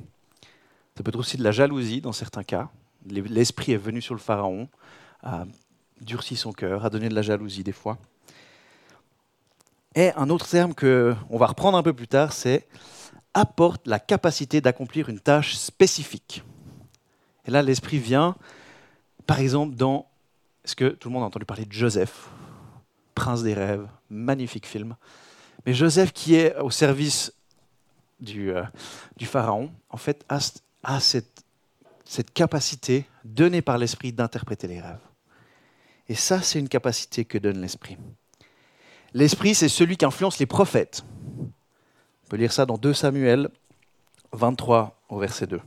Ça 0.95 1.03
peut 1.03 1.09
être 1.09 1.19
aussi 1.19 1.37
de 1.37 1.43
la 1.43 1.51
jalousie 1.51 2.01
dans 2.01 2.11
certains 2.11 2.43
cas. 2.43 2.69
L'esprit 3.05 3.71
est 3.71 3.77
venu 3.77 4.01
sur 4.01 4.13
le 4.13 4.19
pharaon, 4.19 4.69
a 5.23 5.45
durci 6.01 6.35
son 6.35 6.51
cœur, 6.51 6.85
a 6.85 6.89
donné 6.89 7.09
de 7.09 7.15
la 7.15 7.21
jalousie 7.21 7.63
des 7.63 7.71
fois. 7.71 7.97
Et 9.95 10.11
un 10.15 10.29
autre 10.29 10.47
terme 10.47 10.75
qu'on 10.75 11.37
va 11.37 11.47
reprendre 11.47 11.77
un 11.77 11.83
peu 11.83 11.93
plus 11.93 12.07
tard, 12.07 12.33
c'est 12.33 12.67
apporte 13.33 13.87
la 13.87 13.99
capacité 13.99 14.61
d'accomplir 14.61 15.09
une 15.09 15.19
tâche 15.19 15.55
spécifique. 15.55 16.43
Et 17.45 17.51
là, 17.51 17.61
l'esprit 17.61 17.97
vient, 17.97 18.35
par 19.25 19.39
exemple, 19.39 19.75
dans. 19.75 20.07
Est-ce 20.65 20.75
que 20.75 20.89
tout 20.89 21.07
le 21.07 21.13
monde 21.13 21.23
a 21.23 21.27
entendu 21.27 21.45
parler 21.45 21.65
de 21.65 21.71
Joseph, 21.71 22.29
Prince 23.15 23.41
des 23.41 23.53
rêves, 23.53 23.87
magnifique 24.09 24.67
film 24.67 24.95
mais 25.67 25.73
Joseph, 25.73 26.13
qui 26.13 26.35
est 26.35 26.55
au 26.57 26.71
service 26.71 27.33
du, 28.21 28.51
euh, 28.51 28.63
Pharaon, 29.21 29.69
en 29.89 29.97
fait, 29.97 30.25
a, 30.29 30.39
cette 31.01 32.33
capacité 32.33 33.05
donnée 33.25 33.61
par 33.61 33.77
l'Esprit 33.77 34.13
d'interpréter 34.13 34.67
les 34.67 34.79
rêves. 34.79 35.06
Et 36.09 36.15
ça, 36.15 36.41
c'est 36.41 36.59
une 36.59 36.69
capacité 36.69 37.25
que 37.25 37.37
donne 37.37 37.59
l'Esprit. 37.59 37.97
L'Esprit, 39.13 39.55
c'est 39.55 39.69
celui 39.69 39.97
qui 39.97 40.05
influence 40.05 40.39
les 40.39 40.45
prophètes. 40.45 41.03
On 41.37 42.29
peut 42.29 42.37
lire 42.37 42.51
ça 42.51 42.65
dans 42.65 42.77
2 42.77 42.93
Samuel 42.93 43.49
23 44.31 45.01
au 45.09 45.19
verset 45.19 45.47
2. 45.47 45.59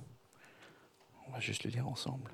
On 1.28 1.32
va 1.32 1.40
juste 1.40 1.64
le 1.64 1.70
lire 1.70 1.88
ensemble. 1.88 2.30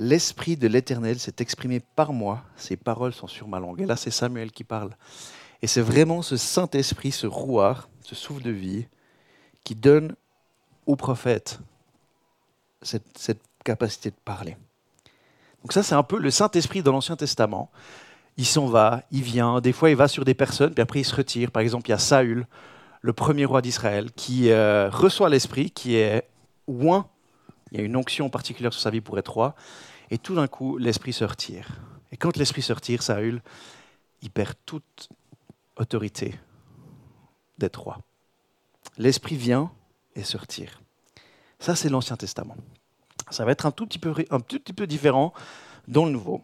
L'Esprit 0.00 0.56
de 0.56 0.68
l'Éternel 0.68 1.18
s'est 1.18 1.34
exprimé 1.40 1.80
par 1.80 2.12
moi, 2.12 2.44
ses 2.56 2.76
paroles 2.76 3.12
sont 3.12 3.26
sur 3.26 3.48
ma 3.48 3.58
langue. 3.58 3.80
Et 3.80 3.86
là, 3.86 3.96
c'est 3.96 4.12
Samuel 4.12 4.52
qui 4.52 4.62
parle. 4.62 4.96
Et 5.62 5.66
c'est 5.66 5.80
vraiment 5.80 6.22
ce 6.22 6.36
Saint-Esprit, 6.36 7.12
ce 7.12 7.26
rouard, 7.26 7.88
ce 8.02 8.14
souffle 8.14 8.42
de 8.42 8.50
vie, 8.50 8.86
qui 9.64 9.74
donne 9.74 10.14
au 10.86 10.96
prophète 10.96 11.60
cette, 12.82 13.40
capacité 13.64 14.10
de 14.10 14.16
parler. 14.24 14.56
Donc 15.62 15.72
ça, 15.72 15.82
c'est 15.82 15.94
un 15.94 16.02
peu 16.02 16.18
le 16.18 16.30
Saint-Esprit 16.30 16.82
dans 16.82 16.92
l'Ancien 16.92 17.16
Testament. 17.16 17.70
Il 18.38 18.46
s'en 18.46 18.66
va, 18.66 19.02
il 19.10 19.22
vient, 19.22 19.60
des 19.60 19.72
fois 19.72 19.90
il 19.90 19.96
va 19.96 20.08
sur 20.08 20.24
des 20.24 20.32
personnes, 20.32 20.72
puis 20.72 20.80
après 20.80 21.00
il 21.00 21.04
se 21.04 21.14
retire. 21.14 21.50
Par 21.50 21.60
exemple, 21.60 21.88
il 21.88 21.90
y 21.90 21.94
a 21.94 21.98
Saül, 21.98 22.46
le 23.02 23.12
premier 23.12 23.44
roi 23.44 23.60
d'Israël, 23.60 24.10
qui 24.12 24.50
euh, 24.50 24.88
reçoit 24.90 25.28
l'Esprit, 25.28 25.70
qui 25.70 25.96
est 25.96 26.26
oint 26.66 27.06
il 27.70 27.78
y 27.78 27.82
a 27.82 27.84
une 27.84 27.96
onction 27.96 28.30
particulière 28.30 28.72
sur 28.72 28.82
sa 28.82 28.90
vie 28.90 29.00
pour 29.00 29.18
être 29.18 29.32
roi. 29.32 29.54
Et 30.10 30.18
tout 30.18 30.34
d'un 30.34 30.46
coup, 30.46 30.78
l'esprit 30.78 31.12
se 31.12 31.24
retire. 31.24 31.68
Et 32.12 32.16
quand 32.16 32.36
l'esprit 32.36 32.62
se 32.62 32.72
retire, 32.72 33.02
Saül, 33.02 33.42
il 34.22 34.30
perd 34.30 34.54
toute 34.64 35.08
autorité 35.78 36.34
d'être 37.58 37.80
roi. 37.80 37.98
L'esprit 38.98 39.36
vient 39.36 39.70
et 40.14 40.22
se 40.22 40.36
retire. 40.36 40.80
Ça, 41.58 41.74
c'est 41.74 41.88
l'Ancien 41.88 42.16
Testament. 42.16 42.56
Ça 43.30 43.44
va 43.44 43.52
être 43.52 43.66
un 43.66 43.70
tout 43.70 43.86
petit 43.86 43.98
peu, 43.98 44.86
différent 44.86 45.32
dans 45.86 46.04
le 46.04 46.12
Nouveau. 46.12 46.42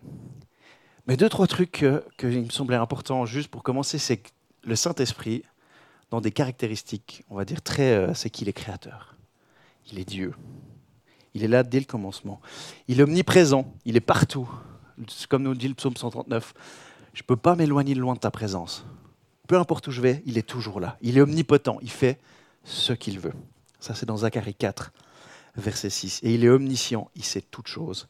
Mais 1.06 1.16
deux, 1.16 1.28
trois 1.28 1.46
trucs 1.46 1.72
que, 1.72 2.04
que 2.16 2.26
il 2.26 2.44
me 2.44 2.50
semblait 2.50 2.76
important 2.76 3.26
juste 3.26 3.48
pour 3.48 3.62
commencer, 3.62 3.98
c'est 3.98 4.18
que 4.18 4.30
le 4.62 4.76
Saint-Esprit, 4.76 5.44
dans 6.10 6.20
des 6.20 6.30
caractéristiques, 6.30 7.24
on 7.30 7.36
va 7.36 7.44
dire 7.44 7.62
très, 7.62 7.92
euh, 7.92 8.14
c'est 8.14 8.30
qu'il 8.30 8.48
est 8.48 8.52
créateur. 8.52 9.14
Il 9.90 9.98
est 9.98 10.04
Dieu. 10.04 10.34
Il 11.34 11.42
est 11.42 11.48
là 11.48 11.62
dès 11.62 11.80
le 11.80 11.84
commencement. 11.84 12.40
Il 12.88 13.00
est 13.00 13.02
omniprésent, 13.02 13.72
il 13.84 13.96
est 13.96 14.00
partout. 14.00 14.48
Comme 15.28 15.42
nous 15.42 15.54
dit 15.54 15.68
le 15.68 15.74
psaume 15.74 15.96
139, 15.96 16.54
je 17.12 17.22
ne 17.22 17.26
peux 17.26 17.36
pas 17.36 17.56
m'éloigner 17.56 17.94
loin 17.94 18.14
de 18.14 18.20
ta 18.20 18.30
présence. 18.30 18.84
Peu 19.46 19.58
importe 19.58 19.88
où 19.88 19.90
je 19.90 20.00
vais, 20.00 20.22
il 20.26 20.38
est 20.38 20.46
toujours 20.46 20.80
là. 20.80 20.96
Il 21.02 21.18
est 21.18 21.20
omnipotent, 21.20 21.78
il 21.82 21.90
fait 21.90 22.18
ce 22.64 22.92
qu'il 22.92 23.20
veut. 23.20 23.34
Ça, 23.78 23.94
c'est 23.94 24.06
dans 24.06 24.18
Zacharie 24.18 24.54
4, 24.54 24.92
verset 25.56 25.90
6. 25.90 26.20
Et 26.22 26.34
il 26.34 26.44
est 26.44 26.48
omniscient, 26.48 27.10
il 27.14 27.24
sait 27.24 27.42
toutes 27.42 27.68
choses. 27.68 28.08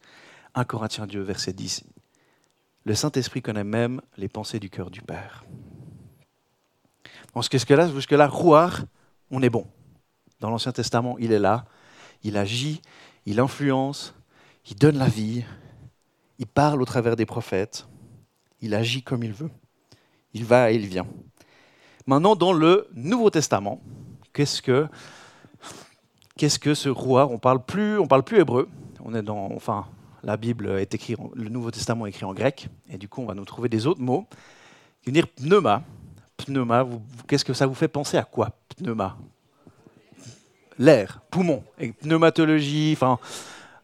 1 0.54 0.64
Corinthiens 0.64 1.06
2, 1.06 1.20
verset 1.20 1.52
10. 1.52 1.84
le 2.84 2.94
Saint-Esprit 2.94 3.42
connaît 3.42 3.64
même 3.64 4.00
les 4.16 4.28
pensées 4.28 4.60
du 4.60 4.70
cœur 4.70 4.90
du 4.90 5.02
Père. 5.02 5.44
En 7.34 7.42
ce 7.42 7.48
que 7.48 7.74
là, 7.74 7.90
jusque-là, 7.92 8.28
Rouar, 8.28 8.84
on 9.30 9.42
est 9.42 9.50
bon. 9.50 9.66
Dans 10.38 10.50
l'Ancien 10.50 10.70
Testament, 10.70 11.16
il 11.18 11.32
est 11.32 11.40
là, 11.40 11.64
il 12.22 12.36
agit, 12.36 12.80
il 13.26 13.40
influence, 13.40 14.14
il 14.70 14.76
donne 14.76 14.98
la 14.98 15.08
vie, 15.08 15.44
il 16.38 16.46
parle 16.46 16.80
au 16.80 16.84
travers 16.84 17.16
des 17.16 17.26
prophètes, 17.26 17.88
il 18.60 18.74
agit 18.74 19.02
comme 19.02 19.24
il 19.24 19.32
veut. 19.32 19.50
Il 20.34 20.44
va 20.44 20.72
et 20.72 20.74
il 20.74 20.86
vient. 20.86 21.06
Maintenant, 22.06 22.36
dans 22.36 22.52
le 22.52 22.88
Nouveau 22.94 23.30
Testament, 23.30 23.80
qu'est-ce 24.32 24.60
que, 24.60 24.86
qu'est-ce 26.36 26.58
que 26.58 26.74
ce 26.74 26.88
roi 26.88 27.28
On 27.30 27.38
parle 27.38 27.64
plus, 27.64 27.98
on 27.98 28.06
parle 28.06 28.24
plus 28.24 28.40
hébreu. 28.40 28.68
On 29.04 29.14
est 29.14 29.22
dans, 29.22 29.50
enfin, 29.54 29.86
la 30.22 30.36
Bible 30.36 30.68
est 30.78 30.92
écrite, 30.92 31.18
le 31.34 31.48
Nouveau 31.48 31.70
Testament 31.70 32.06
est 32.06 32.10
écrit 32.10 32.24
en 32.24 32.34
grec, 32.34 32.68
et 32.90 32.98
du 32.98 33.08
coup, 33.08 33.22
on 33.22 33.26
va 33.26 33.34
nous 33.34 33.44
trouver 33.44 33.68
des 33.68 33.86
autres 33.86 34.00
mots. 34.00 34.26
Qui 35.02 35.12
dire 35.12 35.28
pneuma. 35.28 35.82
Pneuma, 36.36 36.86
qu'est-ce 37.28 37.44
que 37.44 37.52
ça 37.52 37.66
vous 37.66 37.74
fait 37.74 37.88
penser 37.88 38.16
à 38.16 38.24
quoi 38.24 38.50
Pneuma? 38.76 39.16
L'air, 40.78 41.20
poumon, 41.30 41.62
et 41.78 41.92
pneumatologie. 41.92 42.92
Enfin, 42.94 43.18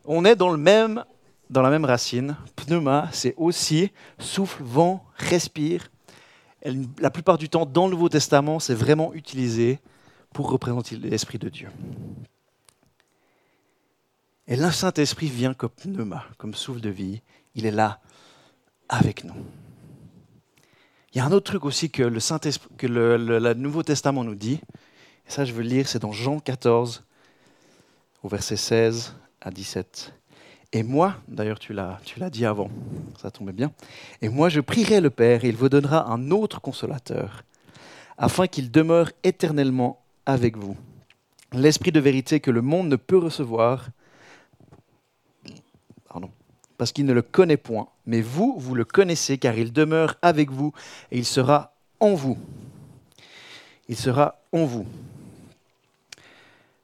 on 0.04 0.24
est 0.24 0.34
dans 0.34 0.50
le 0.50 0.56
même, 0.56 1.04
dans 1.48 1.62
la 1.62 1.70
même 1.70 1.84
racine. 1.84 2.36
Pneuma, 2.56 3.08
c'est 3.12 3.34
aussi 3.36 3.92
souffle, 4.18 4.62
vent, 4.64 5.04
respire 5.16 5.90
la 6.62 7.10
plupart 7.10 7.38
du 7.38 7.48
temps, 7.48 7.66
dans 7.66 7.86
le 7.86 7.92
Nouveau 7.92 8.08
Testament, 8.08 8.58
c'est 8.60 8.74
vraiment 8.74 9.14
utilisé 9.14 9.78
pour 10.32 10.50
représenter 10.50 10.96
l'Esprit 10.96 11.38
de 11.38 11.48
Dieu. 11.48 11.68
Et 14.46 14.56
le 14.56 14.70
Saint-Esprit 14.70 15.28
vient 15.28 15.54
comme 15.54 15.70
pneuma, 15.70 16.24
comme 16.36 16.54
souffle 16.54 16.80
de 16.80 16.90
vie. 16.90 17.22
Il 17.54 17.66
est 17.66 17.70
là 17.70 18.00
avec 18.88 19.24
nous. 19.24 19.34
Il 21.12 21.18
y 21.18 21.20
a 21.20 21.24
un 21.24 21.32
autre 21.32 21.46
truc 21.46 21.64
aussi 21.64 21.90
que 21.90 22.02
le, 22.02 22.20
Saint 22.20 22.40
que 22.76 22.86
le, 22.86 23.54
Nouveau 23.54 23.82
Testament 23.82 24.24
nous 24.24 24.34
dit. 24.34 24.60
Et 25.26 25.30
ça, 25.30 25.44
je 25.44 25.52
veux 25.52 25.62
le 25.62 25.68
lire, 25.68 25.88
c'est 25.88 26.00
dans 26.00 26.12
Jean 26.12 26.40
14, 26.40 27.04
au 28.22 28.28
verset 28.28 28.56
16 28.56 29.14
à 29.40 29.50
17. 29.50 30.12
Et 30.72 30.84
moi, 30.84 31.16
d'ailleurs 31.26 31.58
tu 31.58 31.72
l'as, 31.72 31.98
dit 32.30 32.46
avant, 32.46 32.70
ça 33.20 33.30
tombait 33.32 33.52
bien, 33.52 33.72
et 34.22 34.28
moi 34.28 34.48
je 34.48 34.60
prierai 34.60 35.00
le 35.00 35.10
Père 35.10 35.44
et 35.44 35.48
il 35.48 35.56
vous 35.56 35.68
donnera 35.68 36.08
un 36.08 36.30
autre 36.30 36.60
consolateur, 36.60 37.42
afin 38.18 38.46
qu'il 38.46 38.70
demeure 38.70 39.10
éternellement 39.24 40.00
avec 40.26 40.56
vous. 40.56 40.76
L'Esprit 41.52 41.90
de 41.90 41.98
vérité 41.98 42.38
que 42.38 42.52
le 42.52 42.62
monde 42.62 42.88
ne 42.88 42.94
peut 42.94 43.18
recevoir, 43.18 43.88
pardon, 46.08 46.30
parce 46.78 46.92
qu'il 46.92 47.04
ne 47.04 47.12
le 47.12 47.22
connaît 47.22 47.56
point, 47.56 47.88
mais 48.06 48.20
vous, 48.20 48.54
vous 48.56 48.76
le 48.76 48.84
connaissez 48.84 49.38
car 49.38 49.58
il 49.58 49.72
demeure 49.72 50.14
avec 50.22 50.52
vous 50.52 50.72
et 51.10 51.18
il 51.18 51.24
sera 51.24 51.74
en 51.98 52.14
vous. 52.14 52.38
Il 53.88 53.96
sera 53.96 54.40
en 54.52 54.64
vous. 54.64 54.86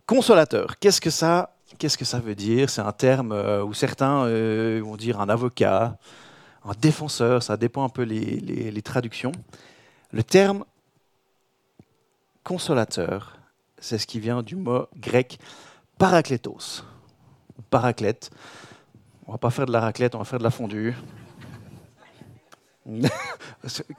Consolateur, 0.07 0.81
qu'est-ce 0.81 1.01
que 1.01 1.11
ça 1.11 1.56
Qu'est-ce 1.79 1.99
que 1.99 2.05
ça 2.07 2.21
veut 2.21 2.35
dire? 2.35 2.71
C'est 2.71 2.81
un 2.81 2.93
terme 2.93 3.33
euh, 3.33 3.63
où 3.63 3.75
certains 3.75 4.25
euh, 4.25 4.81
vont 4.83 4.97
dire 4.97 5.21
un 5.21 5.29
avocat, 5.29 5.99
un 6.65 6.73
défenseur, 6.81 7.43
ça 7.43 7.57
dépend 7.57 7.85
un 7.85 7.91
peu 7.91 8.03
les, 8.03 8.83
traductions. 8.83 9.33
Le 10.13 10.23
terme 10.23 10.65
consolateur, 12.45 13.37
c'est 13.79 13.99
ce 13.99 14.07
qui 14.07 14.21
vient 14.21 14.43
du 14.43 14.57
mot 14.57 14.87
grec 14.97 15.39
parakletos, 15.99 16.83
ou 17.59 17.63
paraclète. 17.63 18.31
On 19.27 19.33
va 19.33 19.39
pas 19.39 19.51
faire 19.51 19.67
de 19.67 19.73
la 19.73 19.81
raclette, 19.81 20.15
on 20.15 20.19
va 20.19 20.25
faire 20.25 20.39
de 20.39 20.45
la 20.45 20.51
fondue. 20.51 20.95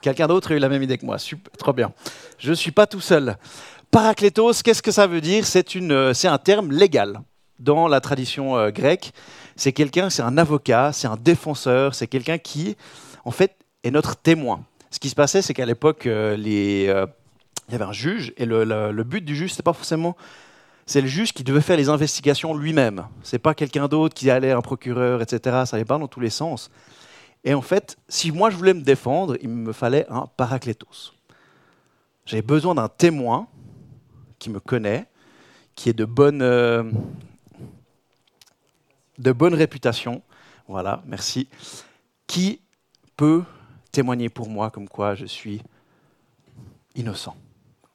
Quelqu'un 0.00 0.26
d'autre 0.26 0.52
a 0.52 0.56
eu 0.56 0.58
la 0.58 0.68
même 0.68 0.82
idée 0.82 0.98
que 0.98 1.06
moi. 1.06 1.18
Super, 1.18 1.52
trop 1.52 1.72
bien. 1.72 1.92
Je 2.38 2.50
ne 2.50 2.54
suis 2.54 2.72
pas 2.72 2.86
tout 2.86 3.00
seul. 3.00 3.36
Parakletos, 3.90 4.62
qu'est-ce 4.64 4.82
que 4.82 4.90
ça 4.90 5.06
veut 5.06 5.20
dire? 5.20 5.46
C'est 5.46 5.76
euh, 5.76 6.12
un 6.24 6.38
terme 6.38 6.72
légal 6.72 7.20
dans 7.58 7.88
la 7.88 8.00
tradition 8.00 8.56
euh, 8.56 8.70
grecque. 8.70 9.12
C'est 9.56 9.72
quelqu'un, 9.72 10.10
c'est 10.10 10.22
un 10.22 10.38
avocat, 10.38 10.92
c'est 10.92 11.08
un 11.08 11.16
défenseur, 11.16 11.94
c'est 11.94 12.06
quelqu'un 12.06 12.38
qui, 12.38 12.76
en 13.24 13.30
fait, 13.30 13.56
est 13.84 13.90
notre 13.90 14.16
témoin. 14.16 14.64
Ce 14.90 14.98
qui 14.98 15.08
se 15.08 15.14
passait, 15.14 15.42
c'est 15.42 15.54
qu'à 15.54 15.66
l'époque, 15.66 16.06
euh, 16.06 16.36
euh, 16.36 17.06
il 17.68 17.72
y 17.72 17.74
avait 17.74 17.84
un 17.84 17.92
juge, 17.92 18.32
et 18.36 18.46
le, 18.46 19.02
but 19.02 19.24
du 19.24 19.36
juge, 19.36 19.52
c'est 19.52 19.62
pas 19.62 19.72
forcément 19.72 20.16
c'est 20.86 21.02
le 21.02 21.06
juge 21.06 21.34
qui 21.34 21.44
devait 21.44 21.60
faire 21.60 21.76
les 21.76 21.90
investigations 21.90 22.56
lui-même. 22.56 23.04
C'est 23.22 23.38
pas 23.38 23.52
quelqu'un 23.52 23.88
d'autre 23.88 24.14
qui 24.14 24.30
allait 24.30 24.52
un 24.52 24.62
procureur, 24.62 25.20
etc. 25.20 25.64
Ça 25.66 25.76
n'allait 25.76 25.84
pas 25.84 25.98
dans 25.98 26.08
tous 26.08 26.20
les 26.20 26.30
sens. 26.30 26.70
Et 27.44 27.52
en 27.52 27.60
fait, 27.60 27.98
si 28.08 28.32
moi 28.32 28.48
je 28.48 28.56
voulais 28.56 28.72
me 28.72 28.80
défendre, 28.80 29.36
il 29.42 29.50
me 29.50 29.74
fallait 29.74 30.06
un 30.08 30.24
paraclétos. 30.38 31.12
J'avais 32.24 32.40
besoin 32.40 32.74
d'un 32.74 32.88
témoin 32.88 33.48
qui 34.38 34.48
me 34.48 34.60
connaît, 34.60 35.04
qui 35.74 35.90
est 35.90 35.92
de 35.92 36.06
bonne, 36.06 36.40
de 39.18 39.32
bonne 39.32 39.54
réputation, 39.54 40.22
voilà, 40.68 41.02
merci, 41.06 41.48
qui 42.26 42.60
peut 43.16 43.42
témoigner 43.90 44.28
pour 44.28 44.48
moi 44.48 44.70
comme 44.70 44.88
quoi 44.88 45.14
je 45.14 45.26
suis 45.26 45.62
innocent? 46.94 47.36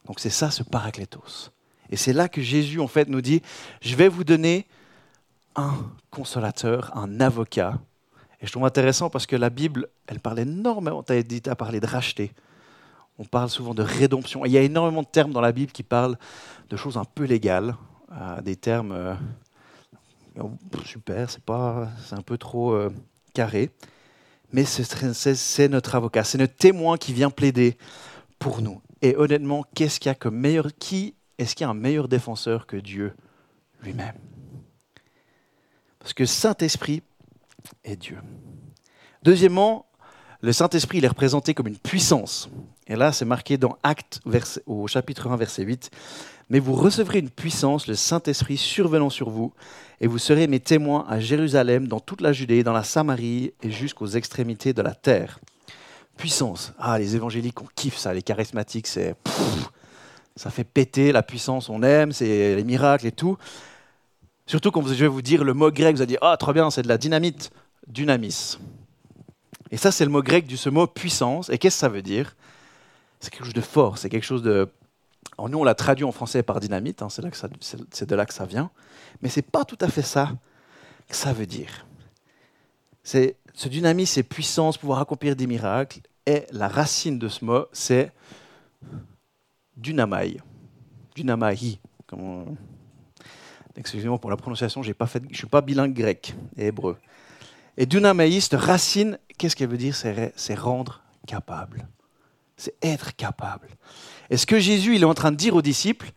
Donc 0.06 0.20
c'est 0.20 0.30
ça 0.30 0.50
ce 0.50 0.62
paraclétos. 0.62 1.50
Et 1.90 1.96
c'est 1.96 2.12
là 2.12 2.28
que 2.28 2.42
Jésus 2.42 2.80
en 2.80 2.88
fait 2.88 3.08
nous 3.08 3.20
dit, 3.20 3.42
je 3.80 3.94
vais 3.94 4.08
vous 4.08 4.24
donner 4.24 4.66
un 5.56 5.74
consolateur, 6.10 6.96
un 6.96 7.20
avocat. 7.20 7.78
Et 8.40 8.46
je 8.46 8.52
trouve 8.52 8.64
intéressant 8.64 9.10
parce 9.10 9.26
que 9.26 9.36
la 9.36 9.50
Bible, 9.50 9.88
elle 10.06 10.20
parle 10.20 10.40
énormément, 10.40 11.02
tu 11.02 11.12
as 11.12 11.56
parler 11.56 11.80
de 11.80 11.86
racheter. 11.86 12.32
On 13.18 13.24
parle 13.24 13.48
souvent 13.48 13.74
de 13.74 13.82
rédemption. 13.82 14.44
il 14.44 14.52
y 14.52 14.58
a 14.58 14.62
énormément 14.62 15.02
de 15.02 15.06
termes 15.06 15.32
dans 15.32 15.40
la 15.40 15.52
Bible 15.52 15.70
qui 15.70 15.84
parlent 15.84 16.18
de 16.68 16.76
choses 16.76 16.96
un 16.96 17.04
peu 17.04 17.24
légales, 17.24 17.76
euh, 18.12 18.40
des 18.40 18.56
termes 18.56 18.92
euh, 18.92 19.14
super, 20.84 21.30
c'est 21.30 21.42
pas, 21.42 21.88
c'est 22.06 22.14
un 22.14 22.22
peu 22.22 22.38
trop 22.38 22.72
euh, 22.72 22.90
carré. 23.32 23.70
Mais 24.52 24.64
c'est 24.64 25.68
notre 25.68 25.94
avocat, 25.94 26.22
c'est 26.22 26.38
notre 26.38 26.54
témoin 26.54 26.96
qui 26.96 27.12
vient 27.12 27.30
plaider 27.30 27.76
pour 28.38 28.62
nous. 28.62 28.80
Et 29.02 29.16
honnêtement, 29.16 29.64
qu'est-ce 29.74 29.98
qu'il 29.98 30.10
y 30.10 30.12
a 30.12 30.14
comme 30.14 30.36
meilleur 30.36 30.68
Qui 30.78 31.14
est-ce 31.38 31.54
qu'il 31.56 31.64
y 31.64 31.66
a 31.66 31.70
un 31.70 31.74
meilleur 31.74 32.08
défenseur 32.08 32.66
que 32.66 32.76
Dieu 32.76 33.14
lui-même? 33.82 34.14
Parce 35.98 36.12
que 36.12 36.24
Saint-Esprit 36.24 37.02
est 37.82 37.96
Dieu. 37.96 38.18
Deuxièmement, 39.22 39.86
le 40.40 40.52
Saint-Esprit, 40.52 40.98
est 41.02 41.08
représenté 41.08 41.54
comme 41.54 41.66
une 41.66 41.78
puissance. 41.78 42.50
Et 42.86 42.96
là, 42.96 43.12
c'est 43.12 43.24
marqué 43.24 43.56
dans 43.56 43.78
Actes 43.82 44.20
au 44.66 44.86
chapitre 44.86 45.30
1, 45.30 45.36
verset 45.36 45.62
8. 45.62 45.90
Mais 46.50 46.58
vous 46.58 46.74
recevrez 46.74 47.18
une 47.18 47.30
puissance, 47.30 47.86
le 47.86 47.94
Saint-Esprit 47.94 48.56
survenant 48.56 49.10
sur 49.10 49.30
vous, 49.30 49.52
et 50.00 50.06
vous 50.06 50.18
serez 50.18 50.46
mes 50.46 50.60
témoins 50.60 51.06
à 51.08 51.20
Jérusalem, 51.20 51.88
dans 51.88 52.00
toute 52.00 52.20
la 52.20 52.32
Judée, 52.32 52.62
dans 52.62 52.72
la 52.72 52.84
Samarie 52.84 53.52
et 53.62 53.70
jusqu'aux 53.70 54.06
extrémités 54.06 54.72
de 54.72 54.82
la 54.82 54.94
terre. 54.94 55.38
Puissance. 56.16 56.72
Ah, 56.78 56.98
les 56.98 57.16
évangéliques, 57.16 57.60
on 57.60 57.66
kiffe 57.74 57.96
ça. 57.96 58.12
Les 58.14 58.22
charismatiques, 58.22 58.86
c'est. 58.86 59.14
Ça 60.36 60.50
fait 60.50 60.64
péter 60.64 61.12
la 61.12 61.22
puissance, 61.22 61.68
on 61.68 61.82
aime, 61.82 62.10
c'est 62.10 62.56
les 62.56 62.64
miracles 62.64 63.06
et 63.06 63.12
tout. 63.12 63.38
Surtout 64.46 64.72
quand 64.72 64.86
je 64.86 64.94
vais 64.94 65.06
vous 65.06 65.22
dire 65.22 65.44
le 65.44 65.54
mot 65.54 65.70
grec, 65.70 65.94
vous 65.94 66.02
allez 66.02 66.08
dire 66.08 66.18
Ah, 66.22 66.36
trop 66.36 66.52
bien, 66.52 66.70
c'est 66.70 66.82
de 66.82 66.88
la 66.88 66.98
dynamite. 66.98 67.50
Dynamis. 67.86 68.58
Et 69.70 69.76
ça, 69.76 69.92
c'est 69.92 70.04
le 70.04 70.10
mot 70.10 70.22
grec 70.22 70.46
du 70.46 70.56
ce 70.56 70.68
mot 70.68 70.86
puissance. 70.86 71.50
Et 71.50 71.58
qu'est-ce 71.58 71.76
que 71.76 71.80
ça 71.80 71.88
veut 71.88 72.02
dire? 72.02 72.34
C'est 73.20 73.30
quelque 73.30 73.44
chose 73.44 73.54
de 73.54 73.60
fort, 73.60 73.96
c'est 73.98 74.10
quelque 74.10 74.26
chose 74.26 74.42
de. 74.42 74.68
Alors 75.36 75.48
nous, 75.48 75.58
on 75.58 75.64
l'a 75.64 75.74
traduit 75.74 76.04
en 76.04 76.12
français 76.12 76.42
par 76.42 76.60
dynamite, 76.60 77.02
hein, 77.02 77.08
c'est, 77.08 77.22
de 77.22 78.14
là 78.14 78.26
que 78.26 78.34
ça 78.34 78.46
vient. 78.46 78.70
Mais 79.22 79.28
ce 79.28 79.38
n'est 79.38 79.42
pas 79.42 79.64
tout 79.64 79.78
à 79.80 79.88
fait 79.88 80.02
ça 80.02 80.32
que 81.08 81.16
ça 81.16 81.32
veut 81.32 81.46
dire. 81.46 81.86
C'est, 83.02 83.36
ce 83.52 83.68
dynamisme, 83.68 84.14
c'est 84.14 84.22
puissance, 84.22 84.78
pouvoir 84.78 85.00
accomplir 85.00 85.36
des 85.36 85.46
miracles. 85.46 86.00
Et 86.26 86.44
la 86.52 86.68
racine 86.68 87.18
de 87.18 87.28
ce 87.28 87.44
mot, 87.44 87.66
c'est 87.72 88.12
dynamai. 89.76 90.38
Dynamai. 91.14 91.78
Excusez-moi 93.76 94.18
pour 94.18 94.30
la 94.30 94.36
prononciation, 94.36 94.82
je 94.82 94.92
ne 94.92 95.34
suis 95.34 95.46
pas 95.46 95.60
bilingue 95.60 95.92
grec 95.92 96.34
et 96.56 96.66
hébreu. 96.66 96.96
Et 97.76 97.88
cette 98.40 98.54
racine, 98.54 99.18
qu'est-ce 99.36 99.56
qu'elle 99.56 99.68
veut 99.68 99.76
dire? 99.76 99.96
C'est 99.96 100.54
rendre 100.54 101.02
capable. 101.26 101.86
C'est 102.56 102.74
être 102.82 103.16
capable. 103.16 103.68
Et 104.30 104.36
ce 104.36 104.46
que 104.46 104.58
Jésus 104.58 104.96
est 104.96 105.04
en 105.04 105.14
train 105.14 105.32
de 105.32 105.36
dire 105.36 105.54
aux 105.54 105.62
disciples, 105.62 106.12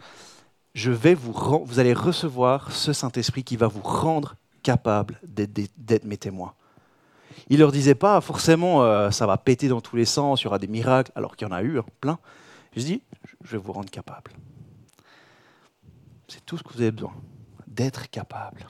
je 0.74 0.92
vais 0.92 1.16
vous, 1.16 1.80
allez 1.80 1.94
recevoir 1.94 2.72
ce 2.72 2.94
Saint-Esprit 2.94 3.44
qui 3.44 3.58
va 3.58 3.68
vous 3.68 3.82
rendre 3.82 4.36
capable 4.64 5.20
d'être 5.24 6.06
mes 6.06 6.18
témoins. 6.18 6.54
Il 7.50 7.60
leur 7.60 7.72
disait 7.72 7.96
pas 7.96 8.20
forcément 8.22 8.84
euh, 8.84 9.10
ça 9.12 9.26
va 9.26 9.38
péter 9.38 9.70
dans 9.70 9.82
tous 9.82 9.96
les 9.96 10.06
sens, 10.06 10.42
il 10.42 10.46
y 10.46 10.48
aura 10.48 10.60
des 10.60 10.68
miracles, 10.68 11.12
alors 11.16 11.36
qu'il 11.36 11.48
y 11.48 11.52
en 11.52 11.54
a 11.54 11.62
eu 11.62 11.80
hein, 11.80 11.86
plein. 12.02 12.20
Je 12.76 12.82
dis 12.82 13.02
je 13.44 13.52
vais 13.52 13.58
vous 13.58 13.72
rendre 13.72 13.90
capable. 13.90 14.32
C'est 16.28 16.46
tout 16.46 16.58
ce 16.58 16.64
que 16.64 16.74
vous 16.74 16.82
avez 16.82 16.92
besoin, 16.92 17.14
d'être 17.66 18.10
capable. 18.10 18.68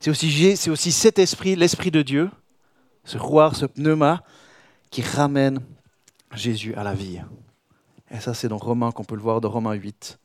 C'est 0.00 0.10
aussi, 0.10 0.56
c'est 0.56 0.70
aussi 0.70 0.92
cet 0.92 1.18
esprit, 1.18 1.56
l'esprit 1.56 1.90
de 1.90 2.02
Dieu, 2.02 2.30
ce 3.04 3.18
roi, 3.18 3.52
ce 3.54 3.66
pneuma 3.66 4.22
qui 4.90 5.02
ramène 5.02 5.60
Jésus 6.34 6.74
à 6.74 6.82
la 6.82 6.94
vie. 6.94 7.20
Et 8.14 8.20
ça, 8.20 8.32
c'est 8.32 8.48
dans 8.48 8.58
Romains 8.58 8.92
qu'on 8.92 9.02
peut 9.02 9.16
le 9.16 9.20
voir, 9.20 9.40
dans 9.40 9.50
Romains 9.50 9.74
8, 9.74 10.20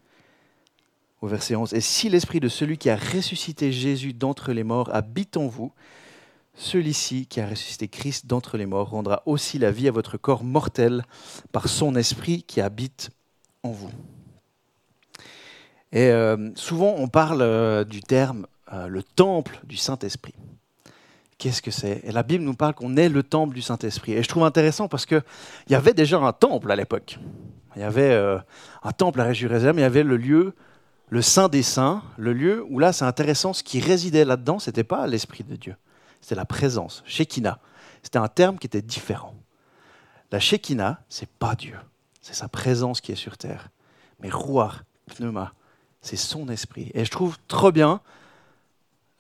au 1.22 1.28
verset 1.28 1.56
11. 1.56 1.74
Et 1.74 1.82
si 1.82 2.08
l'esprit 2.08 2.40
de 2.40 2.48
celui 2.48 2.78
qui 2.78 2.90
a 2.92 2.96
ressuscité 2.96 3.72
Jésus 3.72 4.14
d'entre 4.14 4.54
les 4.54 4.64
morts 4.64 4.94
habite 4.94 5.38
en 5.38 5.48
vous, 5.48 5.72
celui-ci 6.54 7.26
qui 7.26 7.42
a 7.42 7.48
ressuscité 7.48 7.88
Christ 7.88 8.28
d'entre 8.28 8.58
les 8.58 8.68
morts 8.68 8.92
rendra 8.92 9.24
aussi 9.26 9.58
la 9.58 9.72
vie 9.72 9.88
à 9.88 9.92
votre 9.92 10.18
corps 10.18 10.44
mortel 10.44 11.04
par 11.52 11.68
son 11.68 11.96
esprit 11.96 12.44
qui 12.44 12.62
habite 12.62 13.10
en 13.64 13.72
vous. 13.72 13.90
Et 15.92 16.10
euh, 16.10 16.52
souvent, 16.56 16.94
on 16.98 17.08
parle 17.08 17.42
euh, 17.42 17.84
du 17.86 18.02
terme 18.02 18.46
euh, 18.72 18.88
le 18.88 19.02
temple 19.02 19.60
du 19.64 19.78
Saint-Esprit. 19.78 20.36
Qu'est-ce 21.40 21.64
que 21.64 21.72
c'est? 21.72 22.02
Et 22.04 22.12
la 22.12 22.22
Bible 22.22 22.44
nous 22.44 22.54
parle 22.54 22.76
qu'on 22.76 22.96
est 22.98 23.10
le 23.10 23.24
temple 23.24 23.56
du 23.56 23.64
Saint-Esprit. 23.64 24.14
Et 24.14 24.22
je 24.22 24.28
trouve 24.28 24.44
intéressant 24.44 24.88
parce 24.88 25.08
qu'il 25.08 25.24
y 25.70 25.74
avait 25.74 25.94
déjà 25.94 26.20
un 26.20 26.34
temple 26.34 26.72
à 26.72 26.76
l'époque. 26.76 27.18
Il 27.76 27.82
y 27.82 27.86
avait 27.86 28.14
un 28.84 28.92
temple 28.92 29.22
à 29.22 29.32
Jérusalem, 29.32 29.78
il 29.78 29.82
y 29.82 29.86
avait 29.86 30.04
le 30.04 30.18
lieu, 30.18 30.54
le 31.10 31.22
Saint 31.22 31.48
des 31.48 31.64
Saints, 31.64 32.04
le 32.18 32.34
lieu 32.34 32.66
où 32.70 32.78
là, 32.78 32.92
c'est 32.92 33.06
intéressant, 33.06 33.54
ce 33.54 33.64
qui 33.64 33.80
résidait 33.80 34.26
là-dedans, 34.26 34.60
ce 34.60 34.70
n'était 34.70 34.84
pas 34.84 35.08
l'Esprit 35.08 35.44
de 35.44 35.56
Dieu, 35.56 35.76
c'était 36.20 36.36
la 36.36 36.46
présence, 36.46 37.04
Shekinah. 37.06 37.60
C'était 38.04 38.20
un 38.20 38.28
terme 38.28 38.58
qui 38.58 38.68
était 38.68 38.82
différent. 38.82 39.34
La 40.32 40.40
Shekinah, 40.40 41.00
c'est 41.10 41.30
pas 41.30 41.56
Dieu, 41.56 41.78
c'est 42.22 42.36
sa 42.36 42.48
présence 42.48 43.02
qui 43.02 43.12
est 43.12 43.16
sur 43.16 43.38
terre. 43.38 43.70
Mais 44.20 44.30
Ruach, 44.30 44.84
Pneuma, 45.16 45.54
c'est 46.02 46.18
son 46.18 46.50
esprit. 46.50 46.92
Et 46.94 47.06
je 47.06 47.12
trouve 47.12 47.38
trop 47.48 47.72
bien 47.72 48.02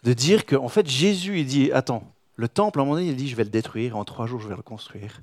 de 0.03 0.13
dire 0.13 0.45
qu'en 0.45 0.63
en 0.63 0.69
fait, 0.69 0.87
Jésus, 0.87 1.39
il 1.39 1.45
dit, 1.45 1.71
attends, 1.71 2.03
le 2.35 2.47
temple, 2.47 2.79
à 2.79 2.81
un 2.81 2.85
moment 2.85 2.95
donné, 2.95 3.09
il 3.09 3.15
dit, 3.15 3.27
je 3.27 3.35
vais 3.35 3.43
le 3.43 3.49
détruire, 3.49 3.97
en 3.97 4.05
trois 4.05 4.25
jours, 4.25 4.39
je 4.39 4.47
vais 4.47 4.55
le 4.55 4.61
construire. 4.61 5.21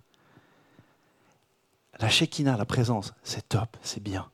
La 1.99 2.11
Shekinah, 2.11 2.56
la 2.56 2.66
présence, 2.66 3.14
c'est 3.23 3.49
top, 3.49 3.76
c'est 3.83 4.02
bien. 4.02 4.28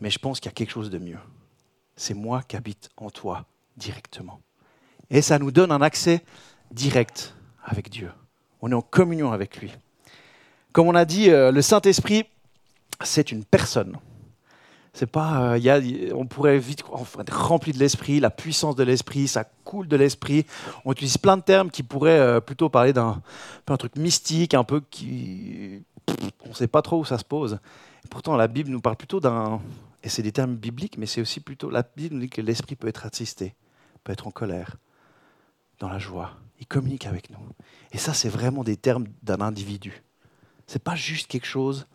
Mais 0.00 0.10
je 0.10 0.18
pense 0.18 0.40
qu'il 0.40 0.50
y 0.50 0.52
a 0.52 0.54
quelque 0.54 0.70
chose 0.70 0.90
de 0.90 0.98
mieux. 0.98 1.18
C'est 1.96 2.12
moi 2.12 2.42
qui 2.42 2.56
habite 2.56 2.90
en 2.98 3.08
toi 3.08 3.46
directement. 3.78 4.40
Et 5.08 5.22
ça 5.22 5.38
nous 5.38 5.50
donne 5.50 5.72
un 5.72 5.80
accès 5.80 6.22
direct 6.70 7.34
avec 7.64 7.88
Dieu. 7.88 8.10
On 8.60 8.70
est 8.70 8.74
en 8.74 8.82
communion 8.82 9.32
avec 9.32 9.56
lui. 9.58 9.72
Comme 10.72 10.88
on 10.88 10.94
a 10.94 11.06
dit, 11.06 11.30
euh, 11.30 11.50
le 11.50 11.62
Saint-Esprit, 11.62 12.24
c'est 13.02 13.32
une 13.32 13.44
personne. 13.44 13.96
C'est 14.96 15.06
pas, 15.06 15.52
euh, 15.52 15.58
y 15.58 15.68
a, 15.68 15.78
on 16.14 16.24
pourrait 16.24 16.58
vite 16.58 16.82
être 17.20 17.48
rempli 17.48 17.72
de 17.72 17.78
l'esprit, 17.78 18.18
la 18.18 18.30
puissance 18.30 18.76
de 18.76 18.82
l'esprit, 18.82 19.28
ça 19.28 19.44
coule 19.44 19.88
de 19.88 19.96
l'esprit. 19.96 20.46
On 20.86 20.92
utilise 20.92 21.18
plein 21.18 21.36
de 21.36 21.42
termes 21.42 21.70
qui 21.70 21.82
pourraient 21.82 22.18
euh, 22.18 22.40
plutôt 22.40 22.70
parler 22.70 22.94
d'un 22.94 23.20
un 23.68 23.76
truc 23.76 23.96
mystique, 23.96 24.54
un 24.54 24.64
peu 24.64 24.80
qui, 24.80 25.82
on 26.46 26.48
ne 26.48 26.54
sait 26.54 26.66
pas 26.66 26.80
trop 26.80 27.00
où 27.00 27.04
ça 27.04 27.18
se 27.18 27.24
pose. 27.24 27.58
pourtant, 28.08 28.36
la 28.36 28.48
Bible 28.48 28.70
nous 28.70 28.80
parle 28.80 28.96
plutôt 28.96 29.20
d'un, 29.20 29.60
et 30.02 30.08
c'est 30.08 30.22
des 30.22 30.32
termes 30.32 30.56
bibliques, 30.56 30.96
mais 30.96 31.04
c'est 31.04 31.20
aussi 31.20 31.40
plutôt, 31.40 31.68
la 31.68 31.82
Bible 31.82 32.14
nous 32.14 32.22
dit 32.22 32.30
que 32.30 32.40
l'esprit 32.40 32.74
peut 32.74 32.88
être 32.88 33.04
attristé, 33.04 33.54
peut 34.02 34.12
être 34.12 34.26
en 34.26 34.30
colère, 34.30 34.76
dans 35.78 35.90
la 35.90 35.98
joie. 35.98 36.30
Il 36.58 36.66
communique 36.66 37.04
avec 37.04 37.28
nous. 37.28 37.36
Et 37.92 37.98
ça, 37.98 38.14
c'est 38.14 38.30
vraiment 38.30 38.64
des 38.64 38.78
termes 38.78 39.08
d'un 39.22 39.42
individu. 39.42 40.02
C'est 40.66 40.82
pas 40.82 40.94
juste 40.94 41.26
quelque 41.26 41.46
chose 41.46 41.86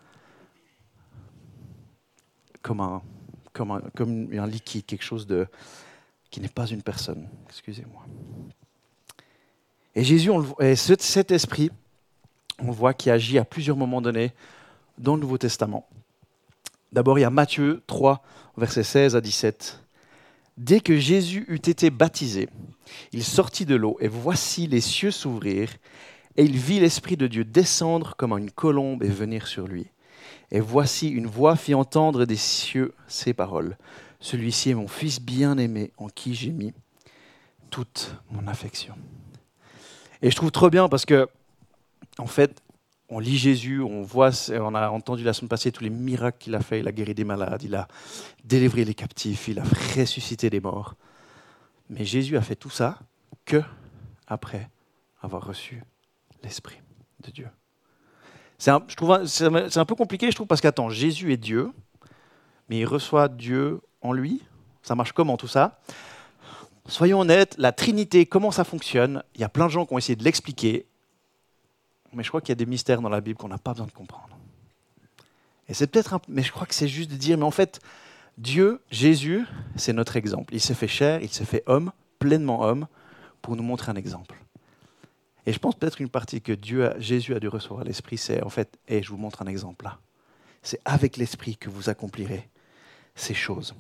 comme 2.61 2.81
un, 2.81 3.01
comme 3.53 3.71
un, 3.71 3.81
comme 3.95 4.27
un 4.33 4.47
liquide, 4.47 4.85
quelque 4.85 5.03
chose 5.03 5.27
de, 5.27 5.47
qui 6.29 6.41
n'est 6.41 6.47
pas 6.47 6.67
une 6.67 6.81
personne. 6.81 7.27
Excusez-moi. 7.49 8.03
Et 9.95 10.03
Jésus, 10.03 10.29
on 10.29 10.43
et 10.59 10.75
cet 10.75 11.31
esprit, 11.31 11.69
on 12.59 12.71
voit 12.71 12.93
qu'il 12.93 13.11
agit 13.11 13.37
à 13.37 13.43
plusieurs 13.43 13.75
moments 13.75 14.01
donnés 14.01 14.31
dans 14.97 15.15
le 15.15 15.21
Nouveau 15.21 15.37
Testament. 15.37 15.87
D'abord, 16.91 17.17
il 17.17 17.21
y 17.21 17.25
a 17.25 17.29
Matthieu 17.29 17.81
3, 17.87 18.24
versets 18.57 18.83
16 18.83 19.15
à 19.15 19.21
17. 19.21 19.81
Dès 20.57 20.79
que 20.79 20.97
Jésus 20.97 21.45
eut 21.47 21.55
été 21.55 21.89
baptisé, 21.89 22.50
il 23.13 23.24
sortit 23.24 23.65
de 23.65 23.75
l'eau, 23.75 23.97
et 24.00 24.07
voici 24.07 24.67
les 24.67 24.81
cieux 24.81 25.11
s'ouvrir, 25.11 25.69
et 26.37 26.43
il 26.43 26.57
vit 26.57 26.79
l'Esprit 26.79 27.17
de 27.17 27.27
Dieu 27.27 27.43
descendre 27.43 28.15
comme 28.15 28.33
une 28.33 28.51
colombe 28.51 29.03
et 29.03 29.09
venir 29.09 29.47
sur 29.47 29.67
lui. 29.67 29.87
Et 30.51 30.59
voici 30.59 31.09
une 31.09 31.27
voix 31.27 31.55
fit 31.55 31.74
entendre 31.74 32.25
des 32.25 32.35
cieux 32.35 32.94
ces 33.07 33.33
paroles. 33.33 33.77
Celui-ci 34.20 34.72
est 34.72 34.75
mon 34.75 34.87
Fils 34.87 35.22
bien-aimé 35.22 35.92
en 35.98 36.07
qui 36.07 36.35
j'ai 36.35 36.51
mis 36.51 36.74
toute 37.70 38.16
mon 38.29 38.48
affection. 38.48 38.96
Et 40.22 40.29
je 40.29 40.35
trouve 40.35 40.51
trop 40.51 40.70
bien 40.70 40.90
parce 40.90 41.05
que, 41.05 41.27
en 42.18 42.27
fait, 42.27 42.61
on 43.09 43.20
lit 43.20 43.37
Jésus, 43.37 43.81
on 43.81 44.03
voit, 44.03 44.31
on 44.51 44.75
a 44.75 44.90
entendu 44.90 45.24
la 45.24 45.33
semaine 45.33 45.50
passée 45.50 45.72
tous 45.72 45.83
les 45.83 45.90
miracles 45.90 46.37
qu'il 46.37 46.55
a 46.55 46.61
fait. 46.61 46.79
Il 46.79 46.87
a 46.87 46.92
guéri 46.92 47.14
des 47.16 47.24
malades, 47.24 47.64
il 47.64 47.75
a 47.75 47.87
délivré 48.44 48.85
les 48.85 48.94
captifs, 48.94 49.48
il 49.48 49.59
a 49.59 49.64
ressuscité 49.64 50.50
des 50.50 50.59
morts. 50.59 50.96
Mais 51.90 52.05
Jésus 52.05 52.37
a 52.37 52.42
fait 52.42 52.55
tout 52.55 52.70
ça 52.70 53.00
que 53.46 53.61
après 54.27 54.70
avoir 55.22 55.46
reçu 55.46 55.83
l'Esprit 56.44 56.81
de 57.22 57.31
Dieu. 57.31 57.48
C'est 58.61 58.69
un, 58.69 58.83
je 58.87 58.95
trouve, 58.95 59.25
c'est 59.25 59.77
un 59.77 59.85
peu 59.85 59.95
compliqué, 59.95 60.29
je 60.29 60.35
trouve, 60.35 60.45
parce 60.45 60.61
qu'attends, 60.61 60.91
Jésus 60.91 61.33
est 61.33 61.37
Dieu, 61.37 61.71
mais 62.69 62.77
il 62.77 62.85
reçoit 62.85 63.27
Dieu 63.27 63.81
en 64.03 64.13
lui. 64.13 64.43
Ça 64.83 64.93
marche 64.93 65.13
comment 65.13 65.35
tout 65.35 65.47
ça? 65.47 65.79
Soyons 66.85 67.21
honnêtes, 67.21 67.55
la 67.57 67.71
Trinité, 67.71 68.27
comment 68.27 68.51
ça 68.51 68.63
fonctionne? 68.63 69.24
Il 69.33 69.41
y 69.41 69.43
a 69.43 69.50
plein 69.50 69.65
de 69.65 69.71
gens 69.71 69.87
qui 69.87 69.95
ont 69.95 69.97
essayé 69.97 70.15
de 70.15 70.24
l'expliquer, 70.24 70.85
mais 72.13 72.21
je 72.21 72.29
crois 72.29 72.39
qu'il 72.39 72.50
y 72.50 72.51
a 72.51 72.55
des 72.55 72.67
mystères 72.67 73.01
dans 73.01 73.09
la 73.09 73.19
Bible 73.19 73.35
qu'on 73.35 73.47
n'a 73.47 73.57
pas 73.57 73.71
besoin 73.71 73.87
de 73.87 73.93
comprendre. 73.93 74.37
Et 75.67 75.74
c'est 75.74 75.87
peut-être, 75.87 76.13
un, 76.13 76.21
mais 76.27 76.43
je 76.43 76.51
crois 76.51 76.67
que 76.67 76.75
c'est 76.75 76.87
juste 76.87 77.09
de 77.09 77.15
dire, 77.17 77.39
mais 77.39 77.45
en 77.45 77.50
fait, 77.50 77.79
Dieu, 78.37 78.79
Jésus, 78.91 79.43
c'est 79.75 79.93
notre 79.93 80.17
exemple. 80.17 80.53
Il 80.53 80.61
s'est 80.61 80.75
fait 80.75 80.87
chair, 80.87 81.24
il 81.24 81.29
s'est 81.29 81.45
fait 81.45 81.63
homme, 81.65 81.91
pleinement 82.19 82.61
homme, 82.61 82.85
pour 83.41 83.55
nous 83.55 83.63
montrer 83.63 83.91
un 83.91 83.95
exemple. 83.95 84.35
Et 85.45 85.53
je 85.53 85.59
pense 85.59 85.75
peut-être 85.75 86.01
une 86.01 86.09
partie 86.09 86.41
que 86.41 86.53
Jésus 86.99 87.33
a 87.33 87.39
dû 87.39 87.47
recevoir 87.47 87.83
l'Esprit, 87.83 88.17
c'est 88.17 88.43
en 88.43 88.49
fait, 88.49 88.77
et 88.87 89.01
je 89.01 89.09
vous 89.09 89.17
montre 89.17 89.41
un 89.41 89.47
exemple 89.47 89.85
là. 89.85 89.99
C'est 90.61 90.79
avec 90.85 91.17
l'Esprit 91.17 91.57
que 91.57 91.69
vous 91.69 91.89
accomplirez 91.89 92.47
ces 93.15 93.33
choses. 93.33 93.73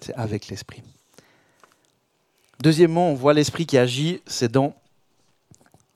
C'est 0.00 0.14
avec 0.14 0.48
l'Esprit. 0.48 0.82
Deuxièmement, 2.60 3.10
on 3.10 3.14
voit 3.14 3.34
l'Esprit 3.34 3.66
qui 3.66 3.78
agit, 3.78 4.22
c'est 4.26 4.52
dans, 4.52 4.74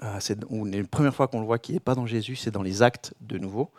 euh, 0.03 0.17
c'est 0.19 0.39
la 0.41 0.85
première 0.85 1.15
fois 1.15 1.29
qu'on 1.29 1.41
le 1.41 1.47
voit 1.47 1.59
qui 1.59 1.75
n'est 1.75 1.81
pas 1.81 1.95
dans 1.95 2.07
Jésus, 2.07 2.37
c'est 2.37 2.51
dans 2.51 2.63
les 2.63 2.83
actes 2.83 3.15
de 3.21 3.39
nouveau. 3.39 3.71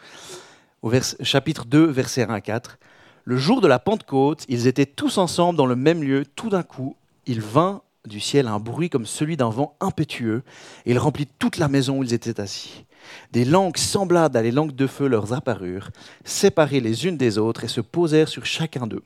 Au 0.82 0.92
chapitre 1.22 1.66
2, 1.66 1.86
versets 1.86 2.24
1 2.24 2.30
à 2.30 2.42
4. 2.42 2.78
Le 3.24 3.38
jour 3.38 3.60
de 3.60 3.68
la 3.68 3.80
Pentecôte, 3.80 4.46
ils 4.48 4.68
étaient 4.68 4.86
tous 4.86 5.18
ensemble 5.18 5.58
dans 5.58 5.66
le 5.66 5.76
même 5.76 6.04
lieu. 6.04 6.26
Tout 6.36 6.50
d'un 6.50 6.62
coup, 6.62 6.96
il 7.26 7.42
vint 7.42 7.82
du 8.08 8.20
ciel 8.20 8.48
un 8.48 8.60
bruit 8.60 8.90
comme 8.90 9.06
celui 9.06 9.38
d'un 9.38 9.50
vent 9.50 9.76
impétueux, 9.80 10.44
et 10.86 10.92
il 10.92 11.00
remplit 11.00 11.28
toute 11.40 11.58
la 11.58 11.68
maison 11.68 12.00
où 12.00 12.04
ils 12.04 12.14
étaient 12.14 12.40
assis. 12.40 12.86
Des 13.32 13.46
langues 13.46 13.78
semblables 13.78 14.38
à 14.38 14.42
les 14.42 14.52
langues 14.52 14.76
de 14.76 14.88
feu 14.88 15.08
leur 15.08 15.32
apparurent, 15.34 15.92
séparées 16.24 16.80
les 16.80 17.06
unes 17.06 17.18
des 17.18 17.38
autres, 17.38 17.64
et 17.64 17.68
se 17.68 17.82
posèrent 17.82 18.30
sur 18.30 18.46
chacun 18.46 18.88
d'eux. 18.88 19.04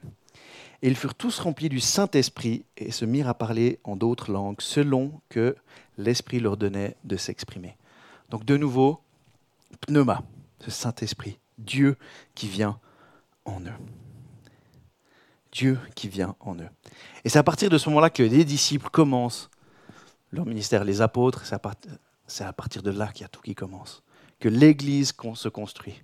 Et 0.81 0.87
ils 0.87 0.95
furent 0.95 1.15
tous 1.15 1.39
remplis 1.39 1.69
du 1.69 1.79
Saint-Esprit, 1.79 2.63
et 2.77 2.91
se 2.91 3.05
mirent 3.05 3.27
à 3.27 3.33
parler 3.33 3.79
en 3.83 3.95
d'autres 3.95 4.31
langues, 4.31 4.61
selon 4.61 5.19
que 5.29 5.55
l'Esprit 5.97 6.39
leur 6.39 6.57
donnait 6.57 6.95
de 7.03 7.17
s'exprimer. 7.17 7.75
Donc 8.29 8.45
de 8.45 8.57
nouveau, 8.57 9.01
pneuma, 9.81 10.23
ce 10.63 10.71
Saint-Esprit, 10.71 11.39
Dieu 11.57 11.97
qui 12.35 12.47
vient 12.47 12.79
en 13.45 13.59
eux. 13.61 14.08
Dieu 15.59 15.79
qui 15.93 16.07
vient 16.07 16.35
en 16.39 16.55
eux. 16.55 16.69
Et 17.25 17.29
c'est 17.29 17.37
à 17.37 17.43
partir 17.43 17.69
de 17.69 17.77
ce 17.77 17.89
moment-là 17.89 18.09
que 18.09 18.23
les 18.23 18.45
disciples 18.45 18.89
commencent 18.89 19.49
leur 20.31 20.45
ministère, 20.45 20.85
les 20.85 21.01
apôtres, 21.01 21.43
c'est 21.45 22.43
à, 22.43 22.53
partir 22.53 22.81
de 22.81 22.91
là 22.91 23.07
qu'il 23.07 23.23
y 23.23 23.25
a 23.25 23.27
tout 23.27 23.41
qui 23.41 23.55
commence, 23.55 24.03
que 24.39 24.47
l'Église 24.47 25.13
se 25.33 25.49
construit. 25.49 26.01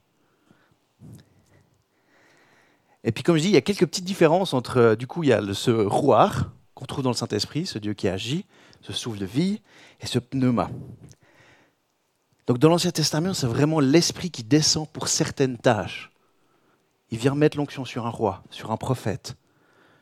Et 3.04 3.12
puis 3.12 3.24
comme 3.24 3.38
je 3.38 3.44
dis, 3.44 3.50
il 3.50 3.54
y 3.54 3.58
a 3.58 3.62
quelques 3.62 3.86
petites 3.86 4.04
différences 4.04 4.54
entre, 4.54 4.78
euh, 4.78 4.96
du 4.96 5.06
coup, 5.08 5.24
il 5.24 5.30
y 5.30 5.34
a 5.34 5.54
ce 5.54 5.72
rouar 5.72 6.52
qu'on 6.74 6.86
trouve 6.86 7.04
dans 7.04 7.12
le 7.12 7.16
Saint-Esprit, 7.16 7.66
ce 7.66 7.78
Dieu 7.78 7.94
qui 7.94 8.10
agit, 8.10 8.46
ce 8.82 8.92
souffle 8.92 9.20
de 9.20 9.26
vie, 9.26 9.62
et 10.02 10.08
ce 10.08 10.20
pneuma. 10.20 10.70
Donc 12.48 12.58
dans 12.58 12.70
l'Ancien 12.70 12.92
Testament, 12.92 13.34
c'est 13.34 13.48
vraiment 13.48 13.80
l'Esprit 13.80 14.32
qui 14.32 14.44
descend 14.44 14.90
pour 14.90 15.08
certaines 15.08 15.58
tâches. 15.58 16.12
Il 17.12 17.20
vient 17.20 17.36
mettre 17.36 17.58
l'onction 17.58 17.86
sur 17.86 18.06
un 18.06 18.10
roi, 18.10 18.44
sur 18.50 18.72
un 18.72 18.78
prophète, 18.78 19.36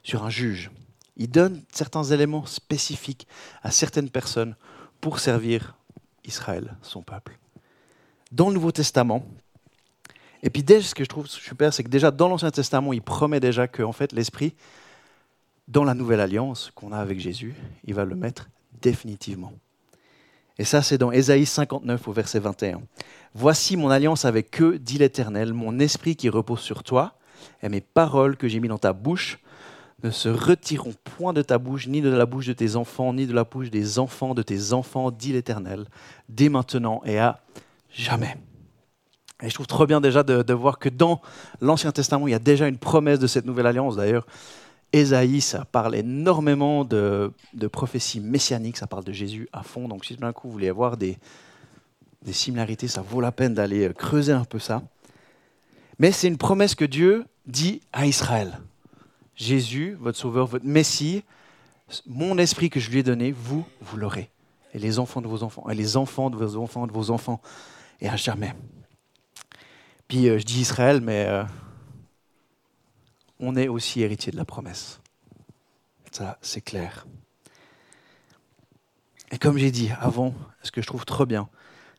sur 0.03 0.23
un 0.23 0.29
juge. 0.29 0.71
Il 1.17 1.29
donne 1.29 1.63
certains 1.71 2.03
éléments 2.03 2.45
spécifiques 2.45 3.27
à 3.61 3.71
certaines 3.71 4.09
personnes 4.09 4.55
pour 5.01 5.19
servir 5.19 5.75
Israël, 6.25 6.75
son 6.81 7.01
peuple. 7.01 7.37
Dans 8.31 8.47
le 8.47 8.55
Nouveau 8.55 8.71
Testament, 8.71 9.25
et 10.41 10.49
puis 10.49 10.63
déjà, 10.63 10.87
ce 10.87 10.95
que 10.95 11.03
je 11.03 11.09
trouve 11.09 11.27
super, 11.27 11.73
c'est 11.73 11.83
que 11.83 11.89
déjà 11.89 12.11
dans 12.11 12.27
l'Ancien 12.27 12.51
Testament, 12.51 12.93
il 12.93 13.01
promet 13.01 13.39
déjà 13.39 13.67
que 13.67 13.89
fait, 13.93 14.11
l'Esprit, 14.11 14.53
dans 15.67 15.85
la 15.85 15.93
nouvelle 15.93 16.19
alliance 16.19 16.71
qu'on 16.75 16.91
a 16.91 16.97
avec 16.97 17.19
Jésus, 17.19 17.55
il 17.85 17.93
va 17.93 18.03
le 18.03 18.15
mettre 18.15 18.49
définitivement. 18.81 19.53
Et 20.57 20.65
ça, 20.65 20.81
c'est 20.81 20.97
dans 20.97 21.11
Ésaïe 21.11 21.45
59 21.45 22.07
au 22.07 22.11
verset 22.11 22.39
21. 22.39 22.81
Voici 23.33 23.77
mon 23.77 23.89
alliance 23.89 24.25
avec 24.25 24.61
eux, 24.61 24.77
dit 24.77 24.97
l'Éternel, 24.97 25.53
mon 25.53 25.79
esprit 25.79 26.15
qui 26.15 26.29
repose 26.29 26.59
sur 26.59 26.83
toi, 26.83 27.15
et 27.61 27.69
mes 27.69 27.81
paroles 27.81 28.35
que 28.35 28.47
j'ai 28.47 28.59
mis 28.59 28.67
dans 28.67 28.77
ta 28.77 28.93
bouche 28.93 29.39
ne 30.03 30.11
se 30.11 30.29
retireront 30.29 30.93
point 31.17 31.33
de 31.33 31.41
ta 31.41 31.57
bouche, 31.57 31.87
ni 31.87 32.01
de 32.01 32.09
la 32.09 32.25
bouche 32.25 32.47
de 32.47 32.53
tes 32.53 32.75
enfants, 32.75 33.13
ni 33.13 33.25
de 33.25 33.33
la 33.33 33.43
bouche 33.43 33.69
des 33.69 33.99
enfants 33.99 34.33
de 34.33 34.41
tes 34.41 34.73
enfants, 34.73 35.11
dit 35.11 35.31
l'Éternel, 35.31 35.85
dès 36.29 36.49
maintenant 36.49 37.01
et 37.05 37.19
à 37.19 37.39
jamais. 37.89 38.35
Et 39.41 39.49
je 39.49 39.53
trouve 39.53 39.67
trop 39.67 39.85
bien 39.85 40.01
déjà 40.01 40.23
de, 40.23 40.53
voir 40.53 40.79
que 40.79 40.89
dans 40.89 41.21
l'Ancien 41.59 41.91
Testament, 41.91 42.27
il 42.27 42.31
y 42.31 42.35
a 42.35 42.39
déjà 42.39 42.67
une 42.67 42.77
promesse 42.77 43.19
de 43.19 43.27
cette 43.27 43.45
nouvelle 43.45 43.65
alliance. 43.65 43.95
D'ailleurs, 43.95 44.25
Ésaïe, 44.93 45.41
ça 45.41 45.65
parle 45.65 45.95
énormément 45.95 46.85
de, 46.85 47.31
de, 47.53 47.67
prophéties 47.67 48.19
messianiques, 48.19 48.77
ça 48.77 48.87
parle 48.87 49.03
de 49.03 49.11
Jésus 49.11 49.49
à 49.51 49.63
fond. 49.63 49.87
Donc 49.87 50.05
si 50.05 50.15
d'un 50.15 50.31
coup 50.31 50.47
vous 50.47 50.53
voulez 50.53 50.69
avoir 50.69 50.97
des, 50.97 51.17
des 52.21 52.33
similarités, 52.33 52.87
ça 52.87 53.01
vaut 53.01 53.21
la 53.21 53.31
peine 53.31 53.53
d'aller 53.53 53.91
creuser 53.97 54.33
un 54.33 54.45
peu 54.45 54.59
ça. 54.59 54.81
Mais 55.99 56.11
c'est 56.11 56.27
une 56.27 56.37
promesse 56.37 56.75
que 56.75 56.85
Dieu 56.85 57.25
dit 57.45 57.81
à 57.91 58.05
Israël. 58.05 58.59
Jésus, 59.35 59.97
votre 59.99 60.17
sauveur, 60.17 60.47
votre 60.47 60.65
Messie, 60.65 61.23
mon 62.05 62.37
esprit 62.37 62.69
que 62.69 62.79
je 62.79 62.89
lui 62.89 62.99
ai 62.99 63.03
donné, 63.03 63.31
vous, 63.31 63.65
vous 63.81 63.97
l'aurez. 63.97 64.29
Et 64.73 64.79
les 64.79 64.99
enfants 64.99 65.21
de 65.21 65.27
vos 65.27 65.43
enfants, 65.43 65.69
et 65.69 65.75
les 65.75 65.97
enfants 65.97 66.29
de 66.29 66.35
vos 66.35 66.57
enfants, 66.57 66.87
de 66.87 66.91
vos 66.91 67.11
enfants, 67.11 67.41
et 68.01 68.09
à 68.09 68.15
jamais. 68.15 68.53
Puis 70.07 70.29
euh, 70.29 70.37
je 70.37 70.43
dis 70.43 70.61
Israël, 70.61 71.01
mais 71.01 71.25
euh, 71.27 71.43
on 73.39 73.55
est 73.55 73.67
aussi 73.67 74.01
héritier 74.01 74.31
de 74.31 74.37
la 74.37 74.45
promesse. 74.45 74.99
Ça, 76.11 76.37
c'est 76.41 76.61
clair. 76.61 77.07
Et 79.31 79.39
comme 79.39 79.57
j'ai 79.57 79.71
dit 79.71 79.89
avant, 79.99 80.35
ce 80.61 80.71
que 80.71 80.81
je 80.81 80.87
trouve 80.87 81.05
trop 81.05 81.25
bien, 81.25 81.49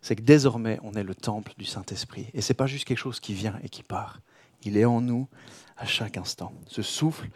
c'est 0.00 0.16
que 0.16 0.22
désormais, 0.22 0.78
on 0.82 0.92
est 0.94 1.02
le 1.02 1.14
temple 1.14 1.52
du 1.58 1.64
Saint-Esprit. 1.64 2.28
Et 2.34 2.42
ce 2.42 2.52
n'est 2.52 2.56
pas 2.56 2.66
juste 2.66 2.84
quelque 2.84 2.98
chose 2.98 3.20
qui 3.20 3.34
vient 3.34 3.58
et 3.64 3.68
qui 3.68 3.82
part. 3.82 4.20
Il 4.62 4.76
est 4.76 4.84
en 4.84 5.00
nous 5.00 5.28
à 5.76 5.86
chaque 5.86 6.16
instant. 6.16 6.52
Ce 6.66 6.82
souffle 6.82 7.28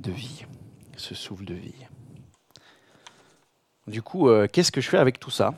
de 0.00 0.10
vie. 0.10 0.44
Ce 0.96 1.14
souffle 1.14 1.44
de 1.44 1.54
vie. 1.54 1.74
Du 3.86 4.02
coup, 4.02 4.28
euh, 4.28 4.46
qu'est-ce 4.50 4.72
que 4.72 4.80
je 4.80 4.88
fais 4.88 4.98
avec 4.98 5.18
tout 5.18 5.30
ça? 5.30 5.54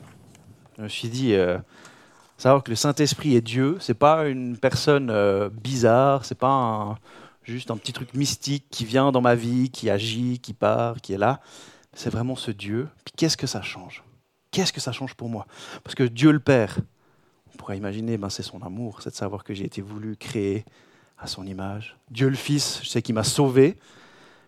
Je 0.77 0.83
me 0.83 0.87
suis 0.87 1.09
dit, 1.09 1.33
euh, 1.33 1.59
savoir 2.37 2.63
que 2.63 2.69
le 2.69 2.75
Saint-Esprit 2.75 3.35
est 3.35 3.41
Dieu, 3.41 3.77
c'est 3.79 3.93
pas 3.93 4.27
une 4.27 4.57
personne 4.57 5.09
euh, 5.09 5.49
bizarre, 5.49 6.25
c'est 6.25 6.37
pas 6.37 6.97
juste 7.43 7.71
un 7.71 7.77
petit 7.77 7.93
truc 7.93 8.13
mystique 8.13 8.65
qui 8.71 8.85
vient 8.85 9.11
dans 9.11 9.21
ma 9.21 9.35
vie, 9.35 9.69
qui 9.69 9.89
agit, 9.89 10.39
qui 10.39 10.53
part, 10.53 11.01
qui 11.01 11.13
est 11.13 11.17
là. 11.17 11.41
C'est 11.93 12.09
vraiment 12.09 12.35
ce 12.35 12.49
Dieu. 12.49 12.89
Puis 13.05 13.13
qu'est-ce 13.15 13.37
que 13.37 13.47
ça 13.47 13.61
change? 13.61 14.03
Qu'est-ce 14.51 14.73
que 14.73 14.81
ça 14.81 14.91
change 14.91 15.13
pour 15.15 15.29
moi? 15.29 15.45
Parce 15.83 15.95
que 15.95 16.03
Dieu 16.03 16.31
le 16.31 16.39
Père, 16.39 16.77
on 17.53 17.57
pourrait 17.57 17.77
imaginer, 17.77 18.17
ben, 18.17 18.29
c'est 18.29 18.43
son 18.43 18.61
amour, 18.63 19.01
c'est 19.01 19.09
de 19.11 19.15
savoir 19.15 19.43
que 19.43 19.53
j'ai 19.53 19.65
été 19.65 19.81
voulu, 19.81 20.15
créer 20.15 20.65
à 21.17 21.27
son 21.27 21.45
image. 21.45 21.97
Dieu 22.11 22.29
le 22.29 22.35
Fils, 22.35 22.79
je 22.83 22.89
sais 22.89 23.01
qu'il 23.01 23.15
m'a 23.15 23.23
sauvé, 23.23 23.77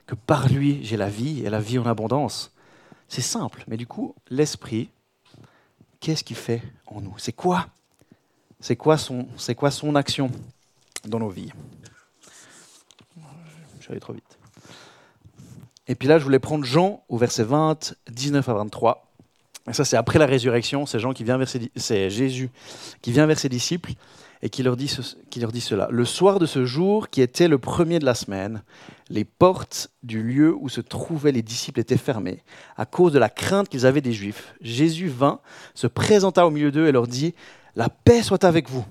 que 0.06 0.16
par 0.16 0.50
lui 0.50 0.84
j'ai 0.84 0.98
la 0.98 1.10
vie 1.10 1.46
et 1.46 1.50
la 1.50 1.60
vie 1.60 1.80
en 1.80 1.86
abondance. 1.86 2.52
C'est 3.08 3.22
simple, 3.22 3.64
mais 3.68 3.78
du 3.78 3.88
coup, 3.88 4.16
l'Esprit, 4.30 4.90
qu'est-ce 6.00 6.24
qu'il 6.24 6.36
fait 6.36 6.62
en 6.88 7.02
nous? 7.02 7.14
C'est 7.18 7.34
quoi? 7.34 7.68
C'est 8.60 8.76
quoi, 8.76 8.98
son, 8.98 9.28
quoi 9.58 9.72
son 9.72 9.96
action 9.96 10.32
dans 11.08 11.20
nos 11.20 11.30
vies? 11.30 11.52
Je 13.80 13.92
suis 13.92 14.00
trop 14.00 14.14
vite. 14.14 14.38
Et 15.88 15.94
puis 15.94 16.08
là, 16.08 16.18
je 16.18 16.24
voulais 16.24 16.40
prendre 16.40 16.66
Jean 16.66 17.04
au 17.10 17.18
verset 17.18 17.44
20, 17.44 17.96
19 18.10 18.50
à 18.50 18.54
23. 18.54 19.06
Et 19.70 19.74
ça, 19.74 19.86
c'est 19.86 19.98
après 19.98 20.20
la 20.20 20.26
résurrection. 20.26 20.86
C'est 20.86 21.00
Jean 21.00 21.14
qui 21.14 21.24
vient 21.24 21.38
vers 21.38 21.48
c'est 21.76 22.10
Jésus 22.10 22.50
qui 23.02 23.12
vient 23.12 23.26
vers 23.28 23.38
ses 23.38 23.50
disciples 23.50 23.94
et 24.46 24.50
qui 24.50 24.62
leur, 24.62 24.78
dit 24.78 24.88
cela. 24.88 25.88
Le 25.90 26.06
soir 26.06 26.38
de 26.38 26.46
ce 26.46 26.66
jour, 26.66 27.10
qui 27.10 27.24
était 27.24 27.48
le 27.48 27.58
premier 27.58 27.98
de 27.98 28.06
la 28.06 28.14
semaine, 28.14 28.62
les 29.10 29.26
portes 29.26 29.90
du 30.04 30.22
lieu 30.22 30.56
où 30.56 30.70
se 30.70 30.82
trouvaient 30.82 31.32
les 31.32 31.42
disciples 31.42 31.80
étaient 31.80 31.98
fermées, 31.98 32.44
à 32.78 32.86
cause 32.86 33.12
de 33.12 33.18
la 33.18 33.30
crainte 33.30 33.70
qu'ils 33.70 33.88
avaient 33.88 34.02
des 34.02 34.14
Juifs. 34.14 34.54
Jésus 34.62 35.08
vint, 35.08 35.40
se 35.74 35.88
présenta 35.88 36.46
au 36.46 36.52
milieu 36.52 36.72
d'eux 36.72 36.86
et 36.86 36.92
leur 36.92 37.08
dit, 37.08 37.34
La 37.76 37.90
paix 37.90 38.22
soit 38.22 38.44
avec 38.44 38.70
vous. 38.70 38.86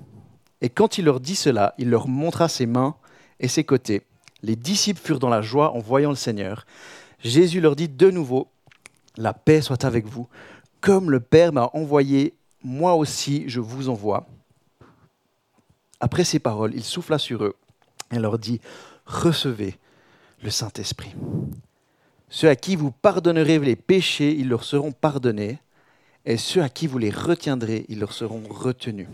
Et 0.59 0.67
quand 0.67 0.97
il 0.97 1.05
leur 1.05 1.21
dit 1.21 1.37
cela, 1.37 1.73
il 1.77 1.89
leur 1.89 2.09
montra 2.09 2.49
ses 2.49 2.65
mains 2.65 2.95
et 3.39 3.47
ses 3.47 3.63
côtés. 3.63 4.01
Les 4.43 4.57
disciples 4.57 4.99
furent 5.01 5.19
dans 5.19 5.29
la 5.29 5.41
joie 5.41 5.71
en 5.71 5.79
voyant 5.79 6.09
le 6.09 6.17
Seigneur. 6.17 6.65
Jésus 7.23 7.61
leur 7.61 7.77
dit 7.77 7.87
de 7.87 8.11
nouveau, 8.11 8.49
La 9.15 9.31
paix 9.31 9.61
soit 9.61 9.85
avec 9.85 10.05
vous. 10.05 10.27
Comme 10.81 11.11
le 11.11 11.21
Père 11.21 11.53
m'a 11.53 11.69
envoyé, 11.71 12.33
moi 12.61 12.95
aussi 12.95 13.45
je 13.47 13.61
vous 13.61 13.87
envoie. 13.87 14.27
Après 16.05 16.23
ces 16.23 16.37
paroles, 16.37 16.75
il 16.75 16.83
souffla 16.83 17.17
sur 17.17 17.43
eux 17.43 17.55
et 18.11 18.19
leur 18.19 18.37
dit, 18.37 18.61
Recevez 19.07 19.79
le 20.43 20.51
Saint-Esprit. 20.51 21.15
Ceux 22.29 22.47
à 22.47 22.55
qui 22.55 22.75
vous 22.75 22.91
pardonnerez 22.91 23.57
les 23.57 23.75
péchés, 23.75 24.35
ils 24.37 24.47
leur 24.47 24.65
seront 24.65 24.91
pardonnés, 24.91 25.57
et 26.23 26.37
ceux 26.37 26.61
à 26.61 26.69
qui 26.69 26.85
vous 26.85 26.99
les 26.99 27.09
retiendrez, 27.09 27.87
ils 27.89 27.97
leur 27.97 28.13
seront 28.13 28.43
retenus. 28.47 29.07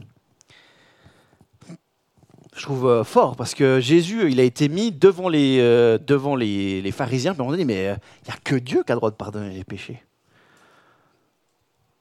Je 2.54 2.62
trouve 2.62 2.88
euh, 2.88 3.06
fort 3.06 3.38
parce 3.38 3.56
que 3.56 3.80
Jésus, 3.80 4.30
il 4.30 4.41
a 4.41 4.43
été 4.43 4.67
mis 4.67 4.91
devant 4.91 5.30
les, 5.30 5.60
euh, 5.62 5.97
devant 5.97 6.36
les, 6.36 6.82
les 6.82 6.91
pharisiens, 6.91 7.34
puis 7.34 7.41
on 7.41 7.56
dit, 7.56 7.63
mais 7.63 7.88
euh, 7.88 7.95
il 8.25 8.32
n'y 8.32 8.34
a 8.34 8.39
que 8.43 8.56
Dieu 8.56 8.84
qui 8.84 8.91
a 8.91 8.95
le 8.95 8.99
droit 8.99 9.12
de 9.12 9.15
pardonner 9.15 9.54
les 9.54 9.63
péchés. 9.63 10.04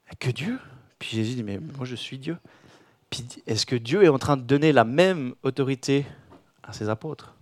Il 0.06 0.10
n'y 0.10 0.10
a 0.10 0.16
que 0.18 0.30
Dieu. 0.30 0.58
Puis 0.98 1.10
Jésus 1.10 1.36
dit, 1.36 1.44
mais 1.44 1.60
moi 1.76 1.86
je 1.86 1.94
suis 1.94 2.18
Dieu. 2.18 2.36
Est-ce 3.46 3.66
que 3.66 3.76
Dieu 3.76 4.04
est 4.04 4.08
en 4.08 4.18
train 4.18 4.36
de 4.36 4.42
donner 4.42 4.72
la 4.72 4.84
même 4.84 5.34
autorité 5.42 6.06
à 6.62 6.72
ses 6.72 6.88
apôtres? 6.88 7.34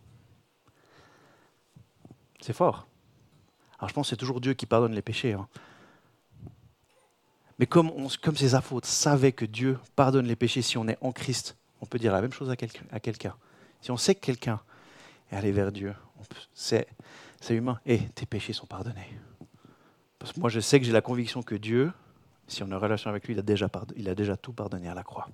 C'est 2.40 2.52
fort. 2.52 2.86
Alors 3.78 3.88
je 3.88 3.94
pense 3.94 4.06
que 4.06 4.10
c'est 4.10 4.16
toujours 4.16 4.40
Dieu 4.40 4.54
qui 4.54 4.66
pardonne 4.66 4.94
les 4.94 5.02
péchés. 5.02 5.34
Hein. 5.34 5.48
Mais 7.58 7.66
comme, 7.66 7.90
comme 8.22 8.36
ces 8.36 8.54
apôtres 8.54 8.88
savaient 8.88 9.32
que 9.32 9.44
Dieu 9.44 9.78
pardonne 9.96 10.26
les 10.26 10.36
péchés 10.36 10.62
si 10.62 10.78
on 10.78 10.88
est 10.88 10.98
en 11.00 11.12
Christ, 11.12 11.56
on 11.80 11.86
peut 11.86 11.98
dire 11.98 12.12
la 12.12 12.20
même 12.20 12.32
chose 12.32 12.50
à 12.50 12.56
quelqu'un. 12.56 13.34
Si 13.80 13.90
on 13.90 13.96
sait 13.96 14.14
que 14.14 14.24
quelqu'un 14.24 14.60
est 15.30 15.36
allé 15.36 15.52
vers 15.52 15.72
Dieu, 15.72 15.94
c'est 16.54 16.86
humain. 17.50 17.78
Et 17.86 17.98
tes 17.98 18.26
péchés 18.26 18.52
sont 18.52 18.66
pardonnés. 18.66 19.18
Parce 20.18 20.32
que 20.32 20.40
moi, 20.40 20.48
je 20.48 20.60
sais 20.60 20.80
que 20.80 20.86
j'ai 20.86 20.92
la 20.92 21.00
conviction 21.00 21.42
que 21.42 21.54
Dieu, 21.54 21.92
si 22.48 22.62
on 22.62 22.66
a 22.66 22.68
une 22.70 22.74
relation 22.74 23.10
avec 23.10 23.26
lui, 23.26 23.34
il 23.34 23.38
a 23.38 23.42
déjà, 23.42 23.68
il 23.96 24.08
a 24.08 24.14
déjà 24.14 24.36
tout 24.36 24.52
pardonné 24.52 24.88
à 24.88 24.94
la 24.94 25.04
croix. 25.04 25.28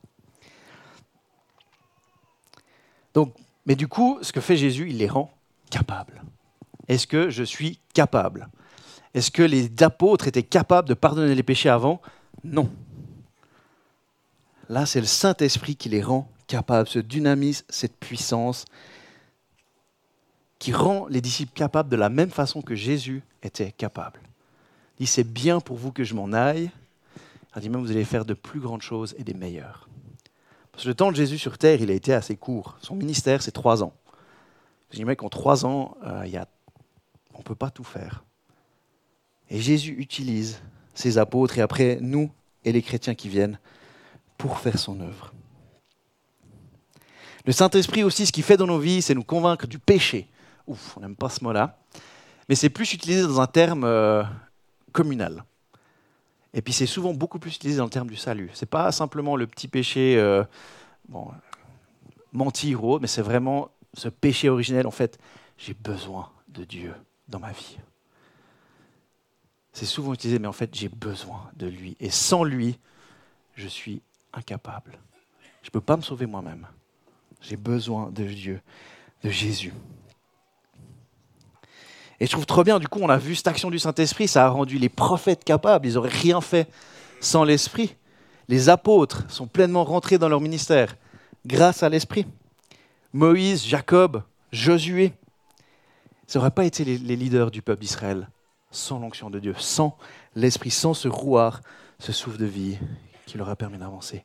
Donc, 3.14 3.34
mais 3.66 3.76
du 3.76 3.88
coup, 3.88 4.18
ce 4.22 4.32
que 4.32 4.40
fait 4.40 4.56
Jésus, 4.56 4.90
il 4.90 4.98
les 4.98 5.08
rend 5.08 5.32
capables. 5.70 6.22
Est-ce 6.88 7.06
que 7.06 7.30
je 7.30 7.42
suis 7.42 7.80
capable? 7.94 8.48
Est-ce 9.14 9.30
que 9.30 9.42
les 9.42 9.70
apôtres 9.82 10.26
étaient 10.26 10.42
capables 10.42 10.88
de 10.88 10.94
pardonner 10.94 11.34
les 11.34 11.42
péchés 11.42 11.68
avant? 11.68 12.02
Non. 12.42 12.70
Là, 14.68 14.86
c'est 14.86 15.00
le 15.00 15.06
Saint-Esprit 15.06 15.76
qui 15.76 15.88
les 15.88 16.02
rend 16.02 16.28
capables, 16.46 16.88
ce 16.88 16.98
dynamisme, 16.98 17.64
cette 17.68 17.96
puissance, 17.96 18.64
qui 20.58 20.72
rend 20.72 21.06
les 21.08 21.20
disciples 21.20 21.52
capables 21.52 21.88
de 21.88 21.96
la 21.96 22.08
même 22.08 22.30
façon 22.30 22.60
que 22.60 22.74
Jésus 22.74 23.22
était 23.42 23.72
capable. 23.72 24.20
Il 24.98 25.04
dit, 25.04 25.10
c'est 25.10 25.24
bien 25.24 25.60
pour 25.60 25.76
vous 25.76 25.92
que 25.92 26.04
je 26.04 26.14
m'en 26.14 26.32
aille. 26.32 26.70
Il 27.56 27.62
dit, 27.62 27.68
vous 27.68 27.90
allez 27.90 28.04
faire 28.04 28.24
de 28.24 28.34
plus 28.34 28.60
grandes 28.60 28.82
choses 28.82 29.14
et 29.18 29.24
des 29.24 29.34
meilleures. 29.34 29.88
Parce 30.74 30.84
que 30.84 30.88
le 30.88 30.94
temps 30.94 31.12
de 31.12 31.16
Jésus 31.16 31.38
sur 31.38 31.56
terre, 31.56 31.80
il 31.80 31.90
a 31.90 31.94
été 31.94 32.12
assez 32.12 32.36
court. 32.36 32.76
Son 32.82 32.96
ministère, 32.96 33.42
c'est 33.42 33.52
trois 33.52 33.84
ans. 33.84 33.94
Dis, 34.92 35.04
qu'en 35.16 35.28
trois 35.28 35.64
ans, 35.64 35.96
euh, 36.04 36.26
y 36.26 36.36
a... 36.36 36.46
on 37.34 37.38
ne 37.38 37.44
peut 37.44 37.54
pas 37.54 37.70
tout 37.70 37.84
faire. 37.84 38.24
Et 39.50 39.60
Jésus 39.60 39.94
utilise 39.98 40.60
ses 40.94 41.18
apôtres 41.18 41.58
et 41.58 41.62
après 41.62 41.98
nous 42.00 42.30
et 42.64 42.72
les 42.72 42.82
chrétiens 42.82 43.14
qui 43.14 43.28
viennent 43.28 43.58
pour 44.36 44.58
faire 44.58 44.78
son 44.78 45.00
œuvre. 45.00 45.32
Le 47.44 47.52
Saint-Esprit 47.52 48.02
aussi, 48.04 48.26
ce 48.26 48.32
qu'il 48.32 48.42
fait 48.42 48.56
dans 48.56 48.66
nos 48.66 48.78
vies, 48.78 49.02
c'est 49.02 49.14
nous 49.14 49.24
convaincre 49.24 49.66
du 49.66 49.78
péché. 49.78 50.28
Ouf, 50.66 50.96
on 50.96 51.00
n'aime 51.00 51.16
pas 51.16 51.28
ce 51.28 51.44
mot-là. 51.44 51.78
Mais 52.48 52.54
c'est 52.54 52.70
plus 52.70 52.92
utilisé 52.92 53.22
dans 53.22 53.40
un 53.40 53.46
terme 53.46 53.84
euh, 53.84 54.24
communal. 54.92 55.44
Et 56.54 56.62
puis 56.62 56.72
c'est 56.72 56.86
souvent 56.86 57.12
beaucoup 57.12 57.40
plus 57.40 57.56
utilisé 57.56 57.78
dans 57.78 57.84
le 57.84 57.90
terme 57.90 58.08
du 58.08 58.16
salut. 58.16 58.48
Ce 58.54 58.64
n'est 58.64 58.68
pas 58.68 58.92
simplement 58.92 59.36
le 59.36 59.46
petit 59.48 59.66
péché, 59.66 60.16
euh, 60.16 60.44
bon, 61.08 61.32
mentir 62.32 62.84
ou 62.84 62.92
autre, 62.92 63.02
mais 63.02 63.08
c'est 63.08 63.22
vraiment 63.22 63.70
ce 63.92 64.08
péché 64.08 64.48
originel. 64.48 64.86
En 64.86 64.92
fait, 64.92 65.18
j'ai 65.58 65.74
besoin 65.74 66.30
de 66.48 66.64
Dieu 66.64 66.94
dans 67.28 67.40
ma 67.40 67.50
vie. 67.50 67.78
C'est 69.72 69.86
souvent 69.86 70.14
utilisé, 70.14 70.38
mais 70.38 70.46
en 70.46 70.52
fait, 70.52 70.72
j'ai 70.72 70.88
besoin 70.88 71.50
de 71.56 71.66
lui. 71.66 71.96
Et 71.98 72.10
sans 72.10 72.44
lui, 72.44 72.78
je 73.56 73.66
suis 73.66 74.00
incapable. 74.32 74.98
Je 75.62 75.68
ne 75.68 75.72
peux 75.72 75.80
pas 75.80 75.96
me 75.96 76.02
sauver 76.02 76.26
moi-même. 76.26 76.68
J'ai 77.40 77.56
besoin 77.56 78.10
de 78.10 78.24
Dieu, 78.24 78.60
de 79.24 79.30
Jésus. 79.30 79.72
Et 82.20 82.26
je 82.26 82.30
trouve 82.30 82.46
trop 82.46 82.64
bien, 82.64 82.78
du 82.78 82.88
coup, 82.88 83.00
on 83.02 83.08
a 83.08 83.16
vu 83.16 83.34
cette 83.34 83.48
action 83.48 83.70
du 83.70 83.78
Saint-Esprit, 83.78 84.28
ça 84.28 84.46
a 84.46 84.48
rendu 84.48 84.78
les 84.78 84.88
prophètes 84.88 85.44
capables, 85.44 85.86
ils 85.86 85.94
n'auraient 85.94 86.08
rien 86.08 86.40
fait 86.40 86.68
sans 87.20 87.44
l'Esprit. 87.44 87.96
Les 88.48 88.68
apôtres 88.68 89.24
sont 89.30 89.46
pleinement 89.46 89.84
rentrés 89.84 90.18
dans 90.18 90.28
leur 90.28 90.40
ministère 90.40 90.96
grâce 91.46 91.82
à 91.82 91.88
l'Esprit. 91.88 92.26
Moïse, 93.12 93.64
Jacob, 93.64 94.22
Josué, 94.52 95.12
ça 96.26 96.38
n'aurait 96.38 96.50
pas 96.50 96.64
été 96.64 96.84
les, 96.84 96.98
leaders 97.16 97.50
du 97.50 97.62
peuple 97.62 97.82
d'Israël 97.82 98.28
sans 98.70 98.98
l'onction 98.98 99.30
de 99.30 99.38
Dieu, 99.38 99.54
sans 99.58 99.96
l'Esprit, 100.34 100.70
sans 100.70 100.94
ce 100.94 101.08
rouard, 101.08 101.60
ce 101.98 102.12
souffle 102.12 102.38
de 102.38 102.46
vie 102.46 102.78
qui 103.26 103.38
leur 103.38 103.48
a 103.48 103.56
permis 103.56 103.78
d'avancer. 103.78 104.24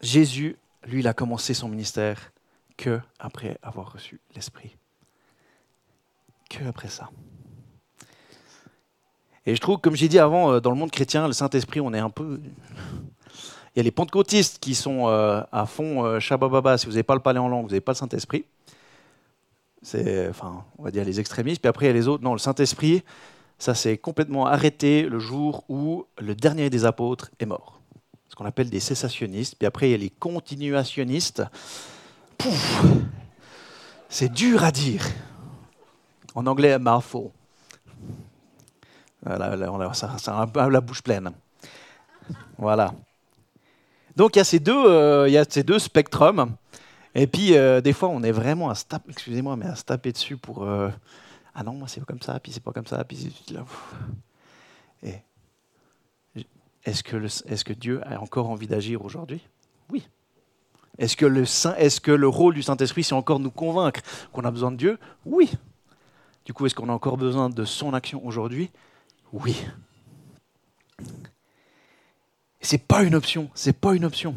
Jésus, 0.00 0.56
lui, 0.84 1.00
il 1.00 1.08
a 1.08 1.14
commencé 1.14 1.54
son 1.54 1.68
ministère 1.68 2.32
que 2.76 3.00
après 3.18 3.58
avoir 3.62 3.92
reçu 3.92 4.20
l'Esprit. 4.34 4.76
Que 6.48 6.64
après 6.66 6.88
ça. 6.88 7.10
Et 9.48 9.54
je 9.54 9.60
trouve, 9.62 9.78
comme 9.78 9.96
j'ai 9.96 10.08
dit 10.08 10.18
avant, 10.18 10.52
euh, 10.52 10.60
dans 10.60 10.70
le 10.70 10.76
monde 10.76 10.90
chrétien, 10.90 11.26
le 11.26 11.32
Saint-Esprit, 11.32 11.80
on 11.80 11.94
est 11.94 11.98
un 11.98 12.10
peu. 12.10 12.38
Il 13.74 13.78
y 13.78 13.80
a 13.80 13.82
les 13.82 13.90
pentecôtistes 13.90 14.58
qui 14.58 14.74
sont 14.74 15.08
euh, 15.08 15.40
à 15.52 15.64
fond 15.64 16.04
euh, 16.04 16.20
shabababa. 16.20 16.76
Si 16.76 16.84
vous 16.84 16.92
n'avez 16.92 17.02
pas 17.02 17.14
le 17.14 17.22
palais 17.22 17.38
en 17.38 17.48
langue, 17.48 17.62
vous 17.62 17.70
n'avez 17.70 17.80
pas 17.80 17.92
le 17.92 17.96
Saint-Esprit. 17.96 18.44
C'est, 19.80 20.28
enfin, 20.28 20.64
on 20.76 20.82
va 20.82 20.90
dire 20.90 21.02
les 21.02 21.18
extrémistes. 21.18 21.62
Puis 21.62 21.68
après, 21.70 21.86
il 21.86 21.88
y 21.88 21.90
a 21.92 21.94
les 21.94 22.08
autres. 22.08 22.22
Non, 22.22 22.32
le 22.32 22.38
Saint-Esprit, 22.38 23.02
ça 23.58 23.74
s'est 23.74 23.96
complètement 23.96 24.46
arrêté 24.46 25.04
le 25.04 25.18
jour 25.18 25.64
où 25.70 26.04
le 26.18 26.34
dernier 26.34 26.68
des 26.68 26.84
apôtres 26.84 27.30
est 27.40 27.46
mort. 27.46 27.80
Ce 28.28 28.36
qu'on 28.36 28.44
appelle 28.44 28.68
des 28.68 28.80
cessationnistes. 28.80 29.54
Puis 29.58 29.66
après, 29.66 29.88
il 29.88 29.92
y 29.92 29.94
a 29.94 29.98
les 29.98 30.10
continuationnistes. 30.10 31.42
c'est 34.10 34.30
dur 34.30 34.62
à 34.62 34.72
dire. 34.72 35.06
En 36.38 36.46
anglais, 36.46 36.78
mouthful. 36.78 37.30
Voilà, 39.24 39.92
ça, 39.92 40.08
a 40.32 40.70
la 40.70 40.80
bouche 40.80 41.02
pleine. 41.02 41.32
Voilà. 42.56 42.94
Donc 44.14 44.36
il 44.36 44.38
y 44.38 44.40
a 44.40 44.44
ces 44.44 44.60
deux, 44.60 44.86
euh, 44.86 45.28
il 45.28 45.32
y 45.32 45.36
a 45.36 45.44
ces 45.44 45.64
deux 45.64 45.80
spectrums. 45.80 46.54
Et 47.12 47.26
puis 47.26 47.56
euh, 47.56 47.80
des 47.80 47.92
fois, 47.92 48.08
on 48.10 48.22
est 48.22 48.30
vraiment 48.30 48.70
à 48.70 48.76
se 48.76 48.84
taper, 48.84 49.10
excusez-moi, 49.10 49.56
mais 49.56 49.66
à 49.66 49.74
se 49.74 49.82
dessus 50.10 50.36
pour 50.36 50.62
euh, 50.62 50.90
ah 51.56 51.64
non, 51.64 51.72
moi 51.72 51.88
c'est 51.88 51.98
pas 51.98 52.06
comme 52.06 52.22
ça, 52.22 52.38
puis 52.38 52.52
c'est 52.52 52.62
pas 52.62 52.70
comme 52.70 52.86
ça, 52.86 53.02
puis 53.02 53.32
et 55.02 55.14
est-ce 56.84 57.02
que, 57.02 57.16
est 57.16 57.64
que 57.64 57.72
Dieu 57.72 58.00
a 58.06 58.20
encore 58.20 58.48
envie 58.48 58.68
d'agir 58.68 59.04
aujourd'hui? 59.04 59.40
Oui. 59.90 60.06
Est-ce 60.98 61.16
que, 61.16 61.26
le 61.26 61.42
est-ce 61.42 62.00
que 62.00 62.12
le 62.12 62.28
rôle 62.28 62.54
du 62.54 62.62
Saint-Esprit, 62.62 63.02
c'est 63.02 63.14
encore 63.14 63.40
nous 63.40 63.50
convaincre 63.50 64.02
qu'on 64.32 64.44
a 64.44 64.52
besoin 64.52 64.70
de 64.70 64.76
Dieu? 64.76 64.98
Oui. 65.26 65.50
Du 66.48 66.54
coup, 66.54 66.64
est-ce 66.64 66.74
qu'on 66.74 66.88
a 66.88 66.92
encore 66.94 67.18
besoin 67.18 67.50
de 67.50 67.64
son 67.66 67.92
action 67.92 68.24
aujourd'hui? 68.24 68.70
Oui. 69.34 69.54
C'est 72.62 72.78
pas 72.78 73.02
une 73.02 73.14
option, 73.14 73.50
c'est 73.52 73.74
pas 73.74 73.94
une 73.94 74.06
option. 74.06 74.34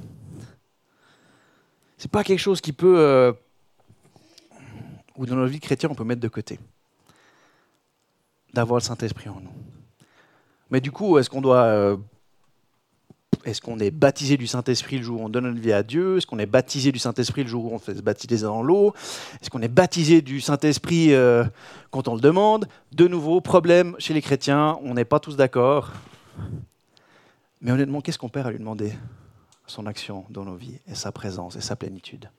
C'est 1.97 2.11
pas 2.11 2.25
quelque 2.25 2.39
chose 2.39 2.59
qui 2.59 2.73
peut, 2.73 2.99
euh, 2.99 3.31
ou 5.15 5.25
dans 5.25 5.37
notre 5.37 5.53
vie 5.53 5.61
chrétienne, 5.61 5.89
on 5.89 5.95
peut 5.95 6.03
mettre 6.03 6.19
de 6.19 6.27
côté. 6.27 6.59
D'avoir 8.53 8.79
le 8.79 8.83
Saint-Esprit 8.83 9.29
en 9.29 9.39
nous. 9.39 9.53
Mais 10.69 10.81
du 10.81 10.91
coup, 10.91 11.17
est-ce 11.17 11.29
qu'on 11.29 11.39
doit 11.39 11.63
euh, 11.63 11.95
est-ce 13.45 13.61
qu'on 13.61 13.79
est 13.79 13.91
baptisé 13.91 14.37
du 14.37 14.45
Saint-Esprit 14.45 14.97
le 14.97 15.03
jour 15.03 15.21
où 15.21 15.25
on 15.25 15.29
donne 15.29 15.45
notre 15.45 15.59
vie 15.59 15.73
à 15.73 15.83
Dieu? 15.83 16.17
Est-ce 16.17 16.27
qu'on 16.27 16.39
est 16.39 16.45
baptisé 16.45 16.91
du 16.91 16.99
Saint-Esprit 16.99 17.43
le 17.43 17.49
jour 17.49 17.65
où 17.65 17.73
on 17.73 17.79
fait 17.79 17.95
se 17.95 18.01
baptiser 18.01 18.43
dans 18.43 18.61
l'eau? 18.61 18.93
Est-ce 19.41 19.49
qu'on 19.49 19.61
est 19.61 19.67
baptisé 19.67 20.21
du 20.21 20.41
Saint-Esprit 20.41 21.13
euh, 21.13 21.43
quand 21.89 22.07
on 22.07 22.15
le 22.15 22.21
demande? 22.21 22.67
De 22.91 23.07
nouveau, 23.07 23.41
problème 23.41 23.95
chez 23.97 24.13
les 24.13 24.21
chrétiens, 24.21 24.77
on 24.83 24.93
n'est 24.93 25.05
pas 25.05 25.19
tous 25.19 25.35
d'accord. 25.35 25.91
Mais 27.61 27.71
honnêtement, 27.71 28.01
qu'est-ce 28.01 28.19
qu'on 28.19 28.29
perd 28.29 28.47
à 28.47 28.51
lui 28.51 28.59
demander 28.59 28.93
son 29.65 29.87
action 29.87 30.25
dans 30.29 30.45
nos 30.45 30.55
vies 30.55 30.79
et 30.87 30.95
sa 30.95 31.11
présence 31.11 31.55
et 31.55 31.61
sa 31.61 31.75
plénitude? 31.75 32.29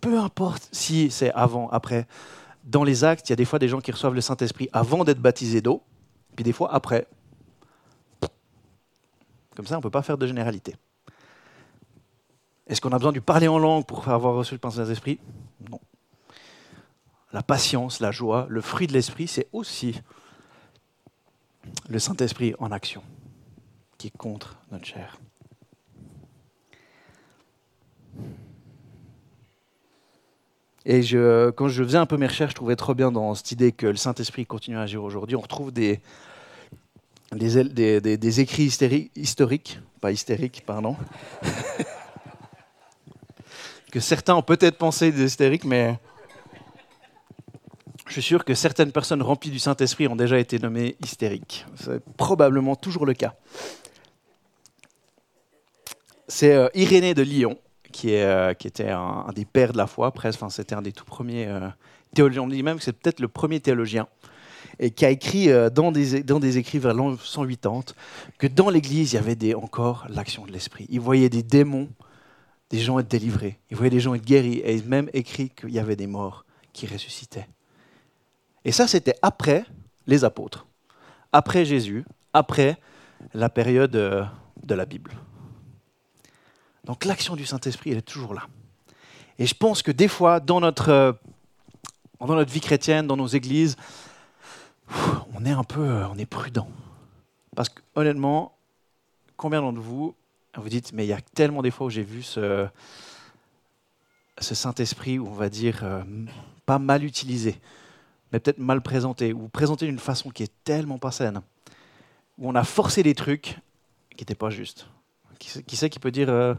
Peu 0.00 0.18
importe 0.18 0.68
si 0.72 1.10
c'est 1.10 1.32
avant, 1.32 1.68
après. 1.70 2.06
Dans 2.64 2.84
les 2.84 3.04
actes, 3.04 3.28
il 3.28 3.32
y 3.32 3.34
a 3.34 3.36
des 3.36 3.44
fois 3.44 3.58
des 3.58 3.68
gens 3.68 3.80
qui 3.80 3.90
reçoivent 3.90 4.14
le 4.14 4.22
Saint-Esprit 4.22 4.68
avant 4.72 5.04
d'être 5.04 5.20
baptisés 5.20 5.60
d'eau, 5.60 5.82
puis 6.34 6.44
des 6.44 6.52
fois 6.52 6.72
après. 6.74 7.06
Comme 9.54 9.66
ça, 9.66 9.74
on 9.74 9.78
ne 9.78 9.82
peut 9.82 9.90
pas 9.90 10.02
faire 10.02 10.18
de 10.18 10.26
généralité. 10.26 10.76
Est-ce 12.66 12.80
qu'on 12.80 12.92
a 12.92 12.98
besoin 12.98 13.12
de 13.12 13.20
parler 13.20 13.48
en 13.48 13.58
langue 13.58 13.84
pour 13.84 14.08
avoir 14.08 14.34
reçu 14.34 14.58
le 14.60 14.70
Saint-Esprit 14.70 15.18
Non. 15.70 15.80
La 17.32 17.42
patience, 17.42 18.00
la 18.00 18.10
joie, 18.10 18.46
le 18.48 18.60
fruit 18.60 18.86
de 18.86 18.92
l'esprit, 18.92 19.26
c'est 19.26 19.48
aussi 19.52 20.00
le 21.88 21.98
Saint-Esprit 21.98 22.54
en 22.58 22.70
action 22.72 23.02
qui 23.98 24.08
est 24.08 24.16
contre 24.16 24.56
notre 24.70 24.84
chair. 24.84 25.18
Et 30.86 31.02
je, 31.02 31.50
quand 31.50 31.68
je 31.68 31.82
faisais 31.82 31.98
un 31.98 32.06
peu 32.06 32.16
mes 32.18 32.26
recherches, 32.26 32.50
je 32.50 32.56
trouvais 32.56 32.76
trop 32.76 32.94
bien 32.94 33.10
dans 33.10 33.34
cette 33.34 33.52
idée 33.52 33.72
que 33.72 33.86
le 33.86 33.96
Saint-Esprit 33.96 34.44
continue 34.44 34.76
à 34.76 34.82
agir 34.82 35.02
aujourd'hui. 35.02 35.34
On 35.34 35.40
retrouve 35.40 35.72
des, 35.72 36.00
des, 37.34 38.40
écrits 38.40 38.70
historiques, 39.16 39.80
pas 40.00 40.12
hystériques, 40.12 40.62
pardon, 40.66 40.96
que 43.92 44.00
certains 44.00 44.34
ont 44.34 44.42
peut-être 44.42 44.78
pensé 44.78 45.12
des 45.12 45.24
hystériques, 45.24 45.64
mais 45.64 45.98
je 48.06 48.12
suis 48.12 48.22
sûr 48.22 48.44
que 48.44 48.54
certaines 48.54 48.92
personnes 48.92 49.22
remplies 49.22 49.50
du 49.50 49.58
Saint-Esprit 49.58 50.08
ont 50.08 50.16
déjà 50.16 50.38
été 50.38 50.58
nommées 50.58 50.96
hystériques. 51.02 51.66
C'est 51.76 52.04
probablement 52.16 52.76
toujours 52.76 53.06
le 53.06 53.14
cas. 53.14 53.34
C'est 56.28 56.54
euh, 56.54 56.68
Irénée 56.74 57.14
de 57.14 57.22
Lyon, 57.22 57.58
qui, 57.92 58.14
euh, 58.14 58.52
était 58.64 58.90
un, 58.90 59.26
des 59.34 59.44
pères 59.44 59.72
de 59.72 59.78
la 59.78 59.86
foi, 59.86 60.10
presque. 60.12 60.40
C'était 60.50 60.74
un 60.74 60.82
des 60.82 60.92
tout 60.92 61.04
premiers 61.04 61.46
euh, 61.46 61.68
théologiens. 62.14 62.42
On 62.42 62.48
dit 62.48 62.62
même 62.62 62.78
que 62.78 62.84
c'est 62.84 62.92
peut-être 62.92 63.20
le 63.20 63.28
premier 63.28 63.60
théologien 63.60 64.06
et 64.78 64.90
qui 64.90 65.04
a 65.04 65.10
écrit 65.10 65.50
euh, 65.50 65.70
dans, 65.70 65.92
des, 65.92 66.22
dans 66.22 66.40
des 66.40 66.58
écrits 66.58 66.78
vers 66.78 66.94
l'an 66.94 67.16
180 67.16 67.94
que 68.38 68.46
dans 68.46 68.70
l'Église, 68.70 69.12
il 69.12 69.16
y 69.16 69.18
avait 69.18 69.54
encore 69.54 70.06
l'action 70.08 70.46
de 70.46 70.52
l'Esprit. 70.52 70.86
Il 70.88 71.00
voyait 71.00 71.28
des 71.28 71.42
démons, 71.42 71.88
des 72.70 72.78
gens 72.78 72.98
être 72.98 73.08
délivrés. 73.08 73.58
Il 73.70 73.76
voyait 73.76 73.90
des 73.90 74.00
gens 74.00 74.14
être 74.14 74.24
guéris. 74.24 74.58
Et 74.58 74.74
il 74.74 74.84
même 74.84 75.10
écrit 75.12 75.50
qu'il 75.50 75.70
y 75.70 75.78
avait 75.78 75.96
des 75.96 76.06
morts 76.06 76.44
qui 76.72 76.86
ressuscitaient. 76.86 77.48
Et 78.64 78.72
ça, 78.72 78.86
c'était 78.86 79.16
après 79.22 79.64
les 80.06 80.24
apôtres, 80.24 80.66
après 81.32 81.64
Jésus, 81.64 82.04
après 82.32 82.78
la 83.32 83.48
période 83.48 83.94
euh, 83.96 84.24
de 84.62 84.74
la 84.74 84.86
Bible. 84.86 85.12
Donc 86.84 87.04
l'action 87.04 87.36
du 87.36 87.46
Saint-Esprit, 87.46 87.92
elle 87.92 87.98
est 87.98 88.02
toujours 88.02 88.34
là. 88.34 88.42
Et 89.38 89.46
je 89.46 89.54
pense 89.54 89.82
que 89.82 89.90
des 89.90 90.08
fois, 90.08 90.40
dans 90.40 90.60
notre, 90.60 90.90
euh, 90.90 91.12
dans 92.20 92.34
notre 92.34 92.52
vie 92.52 92.60
chrétienne, 92.60 93.06
dans 93.06 93.16
nos 93.16 93.26
églises, 93.26 93.76
on 95.34 95.44
est 95.44 95.50
un 95.50 95.64
peu, 95.64 95.80
euh, 95.80 96.08
on 96.08 96.18
est 96.18 96.26
prudent. 96.26 96.68
Parce 97.54 97.68
que 97.68 97.80
honnêtement, 97.94 98.56
combien 99.36 99.60
d'entre 99.60 99.80
vous 99.80 100.14
vous 100.56 100.68
dites, 100.68 100.92
mais 100.92 101.04
il 101.04 101.08
y 101.08 101.12
a 101.12 101.20
tellement 101.20 101.62
des 101.62 101.70
fois 101.70 101.86
où 101.88 101.90
j'ai 101.90 102.02
vu 102.02 102.22
ce, 102.22 102.68
Saint-Esprit, 104.38 105.18
on 105.18 105.32
va 105.32 105.48
dire, 105.48 105.80
euh, 105.82 106.02
pas 106.66 106.78
mal 106.78 107.04
utilisé, 107.04 107.60
mais 108.32 108.40
peut-être 108.40 108.58
mal 108.58 108.80
présenté, 108.80 109.32
ou 109.32 109.48
présenté 109.48 109.86
d'une 109.86 109.98
façon 109.98 110.30
qui 110.30 110.42
est 110.42 110.52
tellement 110.64 110.98
pas 110.98 111.10
saine, 111.10 111.40
où 112.38 112.48
on 112.48 112.54
a 112.54 112.64
forcé 112.64 113.02
des 113.02 113.14
trucs 113.14 113.58
qui 114.16 114.22
n'étaient 114.22 114.34
pas 114.34 114.50
justes. 114.50 114.86
Qui, 115.38 115.76
sait 115.76 115.90
qui 115.90 115.98
peut 115.98 116.12
dire, 116.12 116.30
euh, 116.30 116.54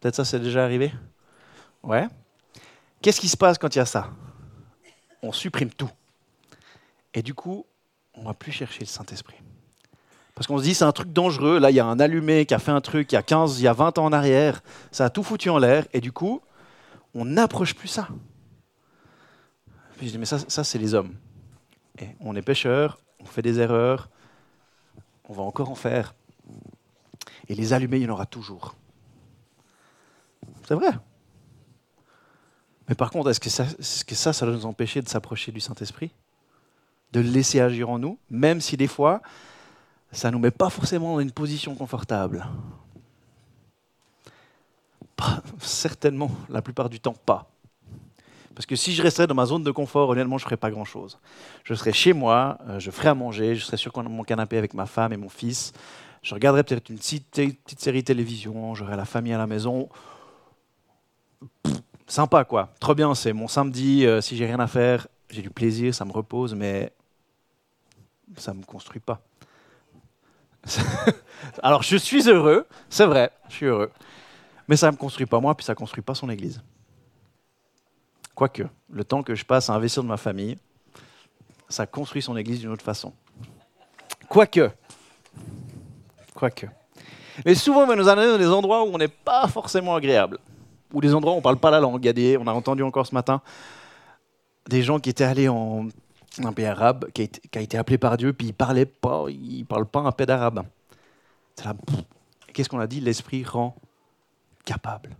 peut-être 0.00 0.14
ça 0.14 0.24
c'est 0.24 0.38
déjà 0.38 0.62
arrivé? 0.62 0.92
Ouais. 1.82 2.06
Qu'est-ce 3.00 3.20
qui 3.20 3.28
se 3.28 3.36
passe 3.36 3.58
quand 3.58 3.74
il 3.74 3.78
y 3.78 3.82
a 3.82 3.86
ça? 3.86 4.10
On 5.22 5.32
supprime 5.32 5.70
tout. 5.70 5.90
Et 7.14 7.22
du 7.22 7.34
coup, 7.34 7.66
on 8.14 8.22
ne 8.22 8.26
va 8.26 8.34
plus 8.34 8.52
chercher 8.52 8.80
le 8.80 8.86
Saint-Esprit. 8.86 9.36
Parce 10.34 10.46
qu'on 10.46 10.58
se 10.58 10.62
dit, 10.62 10.74
c'est 10.74 10.84
un 10.84 10.92
truc 10.92 11.12
dangereux. 11.12 11.58
Là, 11.58 11.70
il 11.70 11.74
y 11.74 11.80
a 11.80 11.86
un 11.86 11.98
allumé 11.98 12.46
qui 12.46 12.54
a 12.54 12.58
fait 12.58 12.70
un 12.70 12.80
truc 12.80 13.10
il 13.10 13.16
y 13.16 13.18
a 13.18 13.22
15, 13.22 13.58
il 13.58 13.64
y 13.64 13.68
a 13.68 13.72
20 13.72 13.98
ans 13.98 14.04
en 14.04 14.12
arrière. 14.12 14.62
Ça 14.92 15.06
a 15.06 15.10
tout 15.10 15.22
foutu 15.22 15.50
en 15.50 15.58
l'air. 15.58 15.86
Et 15.92 16.00
du 16.00 16.12
coup, 16.12 16.40
on 17.14 17.24
n'approche 17.24 17.74
plus 17.74 17.88
ça. 17.88 18.08
Je 20.00 20.06
dis, 20.06 20.18
mais 20.18 20.26
ça, 20.26 20.38
c'est 20.64 20.78
les 20.78 20.94
hommes. 20.94 21.16
On 22.20 22.36
est 22.36 22.42
pêcheurs, 22.42 23.00
on 23.18 23.24
fait 23.24 23.42
des 23.42 23.58
erreurs, 23.58 24.08
on 25.28 25.32
va 25.32 25.42
encore 25.42 25.70
en 25.70 25.74
faire. 25.74 26.14
Et 27.48 27.56
les 27.56 27.72
allumés, 27.72 27.96
il 27.96 28.04
y 28.04 28.06
en 28.06 28.12
aura 28.12 28.26
toujours. 28.26 28.76
C'est 30.68 30.74
vrai. 30.74 30.90
Mais 32.88 32.94
par 32.94 33.10
contre, 33.10 33.30
est-ce 33.30 33.40
que 33.40 33.50
ça, 33.50 33.64
est-ce 33.64 34.04
que 34.04 34.14
ça, 34.14 34.32
ça 34.32 34.46
doit 34.46 34.54
nous 34.54 34.66
empêcher 34.66 35.02
de 35.02 35.08
s'approcher 35.08 35.50
du 35.50 35.58
Saint-Esprit? 35.58 36.12
De 37.12 37.20
le 37.20 37.28
laisser 37.28 37.60
agir 37.60 37.90
en 37.90 37.98
nous, 37.98 38.18
même 38.30 38.60
si 38.60 38.76
des 38.76 38.86
fois, 38.86 39.22
ça 40.12 40.28
ne 40.28 40.34
nous 40.34 40.38
met 40.38 40.50
pas 40.50 40.70
forcément 40.70 41.14
dans 41.14 41.20
une 41.20 41.32
position 41.32 41.74
confortable. 41.74 42.46
certainement, 45.60 46.30
la 46.48 46.62
plupart 46.62 46.88
du 46.88 47.00
temps, 47.00 47.14
pas. 47.26 47.50
Parce 48.54 48.66
que 48.66 48.74
si 48.74 48.92
je 48.92 49.02
restais 49.02 49.26
dans 49.26 49.36
ma 49.36 49.46
zone 49.46 49.62
de 49.62 49.70
confort, 49.70 50.08
honnêtement, 50.08 50.36
je 50.36 50.42
ne 50.42 50.46
ferais 50.46 50.56
pas 50.56 50.70
grand-chose. 50.70 51.18
Je 51.62 51.74
serais 51.74 51.92
chez 51.92 52.12
moi, 52.12 52.58
euh, 52.68 52.80
je 52.80 52.90
ferais 52.90 53.10
à 53.10 53.14
manger, 53.14 53.54
je 53.54 53.64
serais 53.64 53.76
sur 53.76 53.96
mon 54.02 54.24
canapé 54.24 54.58
avec 54.58 54.74
ma 54.74 54.86
femme 54.86 55.12
et 55.12 55.16
mon 55.16 55.28
fils. 55.28 55.72
Je 56.22 56.34
regarderais 56.34 56.64
peut-être 56.64 56.90
une 56.90 56.98
petite, 56.98 57.40
série 57.78 58.02
télévision, 58.02 58.74
j'aurais 58.74 58.96
la 58.96 59.04
famille 59.04 59.32
à 59.32 59.38
la 59.38 59.46
maison. 59.46 59.88
sympa, 62.08 62.44
quoi. 62.44 62.70
Trop 62.80 62.96
bien, 62.96 63.14
c'est 63.14 63.32
mon 63.32 63.46
samedi. 63.46 64.04
Euh, 64.06 64.20
si 64.20 64.36
j'ai 64.36 64.46
rien 64.46 64.58
à 64.58 64.66
faire, 64.66 65.06
j'ai 65.30 65.42
du 65.42 65.50
plaisir, 65.50 65.94
ça 65.94 66.04
me 66.04 66.12
repose, 66.12 66.54
mais 66.54 66.92
ça 68.36 68.52
ne 68.52 68.58
me 68.58 68.64
construit 68.64 69.00
pas. 69.00 69.20
Alors, 71.62 71.82
je 71.82 71.96
suis 71.96 72.28
heureux, 72.28 72.66
c'est 72.90 73.06
vrai, 73.06 73.30
je 73.48 73.54
suis 73.54 73.66
heureux. 73.66 73.90
Mais 74.68 74.76
ça 74.76 74.88
ne 74.88 74.92
me 74.92 74.96
construit 74.96 75.26
pas 75.26 75.40
moi, 75.40 75.54
puis 75.54 75.64
ça 75.64 75.72
ne 75.72 75.78
construit 75.78 76.02
pas 76.02 76.14
son 76.14 76.28
Église. 76.28 76.62
Quoique, 78.34 78.64
le 78.90 79.04
temps 79.04 79.22
que 79.22 79.34
je 79.34 79.44
passe 79.44 79.70
à 79.70 79.74
investir 79.74 80.02
de 80.02 80.08
ma 80.08 80.16
famille, 80.16 80.56
ça 81.68 81.86
construit 81.86 82.22
son 82.22 82.36
Église 82.36 82.60
d'une 82.60 82.70
autre 82.70 82.84
façon. 82.84 83.12
Quoique. 84.28 84.70
Quoique. 86.34 86.66
Mais 87.44 87.54
souvent, 87.54 87.82
on 87.82 87.86
va 87.86 87.96
nous 87.96 88.08
amener 88.08 88.26
dans 88.26 88.38
des 88.38 88.48
endroits 88.48 88.84
où 88.84 88.88
on 88.94 88.98
n'est 88.98 89.08
pas 89.08 89.48
forcément 89.48 89.94
agréable. 89.94 90.38
Ou 90.92 91.00
des 91.00 91.14
endroits 91.14 91.32
où 91.32 91.36
on 91.36 91.38
ne 91.38 91.42
parle 91.42 91.58
pas 91.58 91.70
la 91.70 91.80
langue. 91.80 92.12
On 92.40 92.46
a 92.46 92.52
entendu 92.52 92.82
encore 92.82 93.06
ce 93.06 93.14
matin 93.14 93.42
des 94.68 94.82
gens 94.82 94.98
qui 94.98 95.10
étaient 95.10 95.24
allés 95.24 95.48
en 95.48 95.88
un 96.46 96.52
pays 96.52 96.66
arabe, 96.66 97.10
qui 97.12 97.22
a, 97.54 97.60
été, 97.60 97.78
appelé 97.78 97.98
par 97.98 98.16
Dieu, 98.16 98.32
puis 98.32 98.48
ils 98.48 98.74
ne 98.74 98.84
pas, 98.84 99.24
ils 99.28 99.64
parlent 99.64 99.86
pas 99.86 100.00
un 100.00 100.12
peu 100.12 100.26
d'arabe. 100.26 100.62
Qu'est-ce 102.52 102.68
qu'on 102.68 102.80
a 102.80 102.86
dit? 102.86 103.00
L'esprit 103.00 103.44
rend 103.44 103.76
capable. 104.64 105.16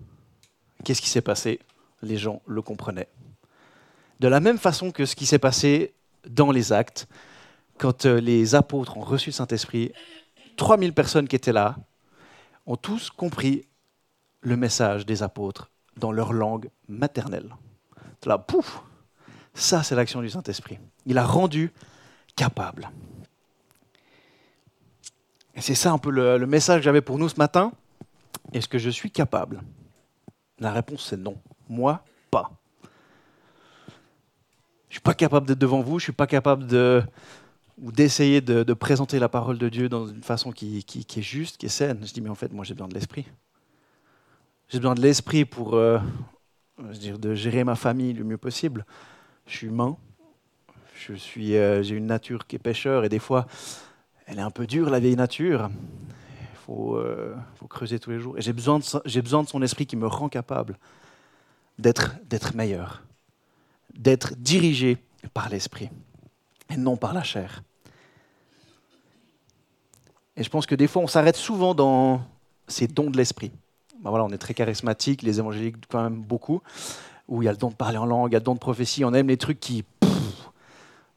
Qu'est-ce 0.84 1.00
qui 1.00 1.08
s'est 1.08 1.20
passé? 1.20 1.60
Les 2.02 2.16
gens 2.16 2.42
le 2.46 2.62
comprenaient. 2.62 3.08
De 4.20 4.28
la 4.28 4.40
même 4.40 4.58
façon 4.58 4.90
que 4.90 5.04
ce 5.04 5.16
qui 5.16 5.26
s'est 5.26 5.38
passé 5.38 5.94
dans 6.28 6.50
les 6.50 6.72
actes, 6.72 7.08
quand 7.78 8.06
euh, 8.06 8.20
les 8.20 8.54
apôtres 8.54 8.96
ont 8.96 9.02
reçu 9.02 9.30
le 9.30 9.34
Saint-Esprit, 9.34 9.92
3000 10.56 10.92
personnes 10.92 11.28
qui 11.28 11.36
étaient 11.36 11.52
là 11.52 11.76
ont 12.66 12.76
tous 12.76 13.10
compris 13.10 13.64
le 14.40 14.56
message 14.56 15.06
des 15.06 15.22
apôtres 15.22 15.70
dans 15.96 16.12
leur 16.12 16.32
langue 16.32 16.68
maternelle. 16.88 17.54
Là, 18.26 18.38
pouf 18.38 18.82
Ça, 19.54 19.82
c'est 19.82 19.94
l'action 19.94 20.20
du 20.20 20.28
Saint-Esprit. 20.28 20.78
Il 21.06 21.18
a 21.18 21.24
rendu 21.24 21.72
capable. 22.36 22.90
Et 25.54 25.60
c'est 25.60 25.74
ça 25.74 25.90
un 25.90 25.98
peu 25.98 26.10
le, 26.10 26.46
message 26.46 26.80
que 26.80 26.84
j'avais 26.84 27.00
pour 27.00 27.18
nous 27.18 27.28
ce 27.28 27.36
matin. 27.36 27.72
Est-ce 28.52 28.68
que 28.68 28.78
je 28.78 28.90
suis 28.90 29.10
capable? 29.10 29.60
La 30.60 30.72
réponse 30.72 31.06
c'est 31.08 31.16
non. 31.16 31.36
Moi, 31.68 32.04
pas. 32.30 32.50
Je 34.88 34.92
ne 34.92 34.92
suis 34.92 35.00
pas 35.00 35.14
capable 35.14 35.46
d'être 35.46 35.58
devant 35.58 35.80
vous, 35.80 35.98
je 35.98 36.04
ne 36.04 36.06
suis 36.06 36.12
pas 36.12 36.26
capable 36.26 36.66
de, 36.66 37.02
d'essayer 37.76 38.40
de, 38.40 38.72
présenter 38.72 39.18
la 39.18 39.28
parole 39.28 39.58
de 39.58 39.68
Dieu 39.68 39.88
dans 39.88 40.06
une 40.06 40.22
façon 40.22 40.52
qui, 40.52 40.78
est 40.78 41.20
juste, 41.20 41.58
qui 41.58 41.66
est 41.66 41.70
saine. 41.70 42.00
Je 42.04 42.12
dis, 42.12 42.20
mais 42.20 42.30
en 42.30 42.34
fait, 42.34 42.52
moi 42.52 42.64
j'ai 42.64 42.74
besoin 42.74 42.88
de 42.88 42.94
l'esprit. 42.94 43.26
J'ai 44.68 44.78
besoin 44.78 44.94
de 44.94 45.00
l'esprit 45.00 45.44
pour 45.44 45.74
euh, 45.74 45.98
dire, 46.92 47.18
de 47.18 47.34
gérer 47.34 47.64
ma 47.64 47.74
famille 47.74 48.12
le 48.12 48.24
mieux 48.24 48.38
possible. 48.38 48.86
Je 49.46 49.56
suis 49.56 49.66
humain, 49.66 49.96
je 51.06 51.14
suis, 51.14 51.56
euh, 51.56 51.82
j'ai 51.82 51.94
une 51.94 52.06
nature 52.06 52.46
qui 52.46 52.56
est 52.56 52.58
pêcheur 52.60 53.04
et 53.04 53.08
des 53.08 53.18
fois, 53.18 53.46
elle 54.26 54.38
est 54.38 54.42
un 54.42 54.50
peu 54.50 54.66
dure, 54.66 54.90
la 54.90 55.00
vieille 55.00 55.16
nature 55.16 55.70
faut, 56.66 56.96
euh, 56.96 57.34
faut 57.56 57.66
creuser 57.66 57.98
tous 57.98 58.10
les 58.10 58.18
jours. 58.18 58.36
Et 58.36 58.42
j'ai 58.42 58.52
besoin, 58.52 58.78
de, 58.78 58.84
son 59.48 59.62
esprit 59.62 59.86
qui 59.86 59.96
me 59.96 60.06
rend 60.06 60.28
capable 60.28 60.76
d'être, 61.78 62.16
d'être 62.24 62.54
meilleur, 62.54 63.02
d'être 63.94 64.34
dirigé 64.36 64.98
par 65.32 65.48
l'esprit 65.48 65.88
et 66.70 66.76
non 66.76 66.96
par 66.96 67.14
la 67.14 67.22
chair. 67.22 67.62
Et 70.36 70.44
je 70.44 70.50
pense 70.50 70.66
que 70.66 70.74
des 70.74 70.86
fois, 70.86 71.02
on 71.02 71.06
s'arrête 71.06 71.36
souvent 71.36 71.74
dans 71.74 72.20
ces 72.66 72.86
dons 72.86 73.10
de 73.10 73.16
l'esprit. 73.16 73.50
Ben 74.02 74.10
voilà, 74.10 74.24
on 74.24 74.30
est 74.30 74.38
très 74.38 74.54
charismatique, 74.54 75.22
les 75.22 75.38
évangéliques 75.38 75.76
quand 75.88 76.02
même 76.02 76.20
beaucoup, 76.20 76.60
où 77.26 77.42
il 77.42 77.46
y 77.46 77.48
a 77.48 77.52
le 77.52 77.58
don 77.58 77.70
de 77.70 77.74
parler 77.74 77.98
en 77.98 78.06
langue, 78.06 78.30
il 78.30 78.34
y 78.34 78.36
a 78.36 78.40
le 78.40 78.44
don 78.44 78.54
de 78.54 78.60
prophétie, 78.60 79.04
on 79.04 79.14
aime 79.14 79.28
les 79.28 79.38
trucs 79.38 79.58
qui... 79.58 79.84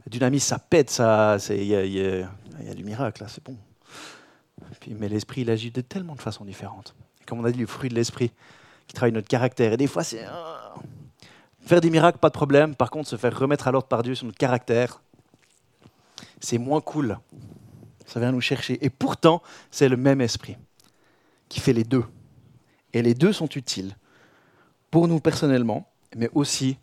Pff, 0.04 0.10
dynamisme, 0.10 0.48
ça 0.48 0.60
pète, 0.60 0.90
ça, 0.90 1.38
il 1.50 1.64
y, 1.64 1.76
a 1.76 2.74
du 2.74 2.84
miracle, 2.84 3.24
là, 3.24 3.30
c'est 3.30 3.44
bon 3.44 3.58
mais 4.90 5.10
l'esprit, 5.10 5.42
il 5.42 5.50
agit 5.50 5.72
de 5.72 5.82
tellement 5.82 6.16
de 6.16 6.22
façons 6.22 6.46
différentes. 6.46 6.96
comme 7.26 7.40
on 7.40 7.46
a 7.46 7.52
dit, 7.52 7.60
le 7.60 7.68
fruit 7.68 7.90
de 7.90 7.96
l'esprit 7.96 8.32
qui 8.88 8.94
travaille 8.94 9.12
notre 9.12 9.28
caractère. 9.28 9.74
Et 9.74 9.78
des 9.78 9.88
fois, 9.88 10.04
c'est. 10.04 10.24
Ah, 10.26 10.74
faire 11.62 11.82
des 11.82 11.90
miracles, 11.90 12.18
pas 12.18 12.30
de 12.30 12.34
problème. 12.34 12.76
Par 12.76 12.90
contre, 12.90 13.08
se 13.08 13.16
faire 13.16 13.38
remettre 13.38 13.68
à 13.68 13.72
l'ordre 13.72 13.88
par 13.88 14.04
Dieu 14.04 14.16
sur 14.16 14.26
notre 14.26 14.38
caractère, 14.38 15.02
c'est 16.40 16.58
moins 16.58 16.82
cool. 16.82 17.20
Ça 18.06 18.20
vient 18.20 18.32
nous 18.32 18.42
chercher. 18.42 18.84
Et 18.84 18.90
pourtant, 18.90 19.42
c'est 19.70 19.88
le 19.88 19.98
même 19.98 20.22
esprit 20.22 20.58
qui 21.48 21.60
fait 21.60 21.74
les 21.74 21.84
deux. 21.84 22.04
Et 22.94 23.02
les 23.02 23.14
deux 23.14 23.32
sont 23.32 23.48
utiles 23.48 23.96
pour 24.90 25.08
nous 25.08 25.20
personnellement, 25.20 25.90
mais 26.16 26.30
aussi 26.34 26.78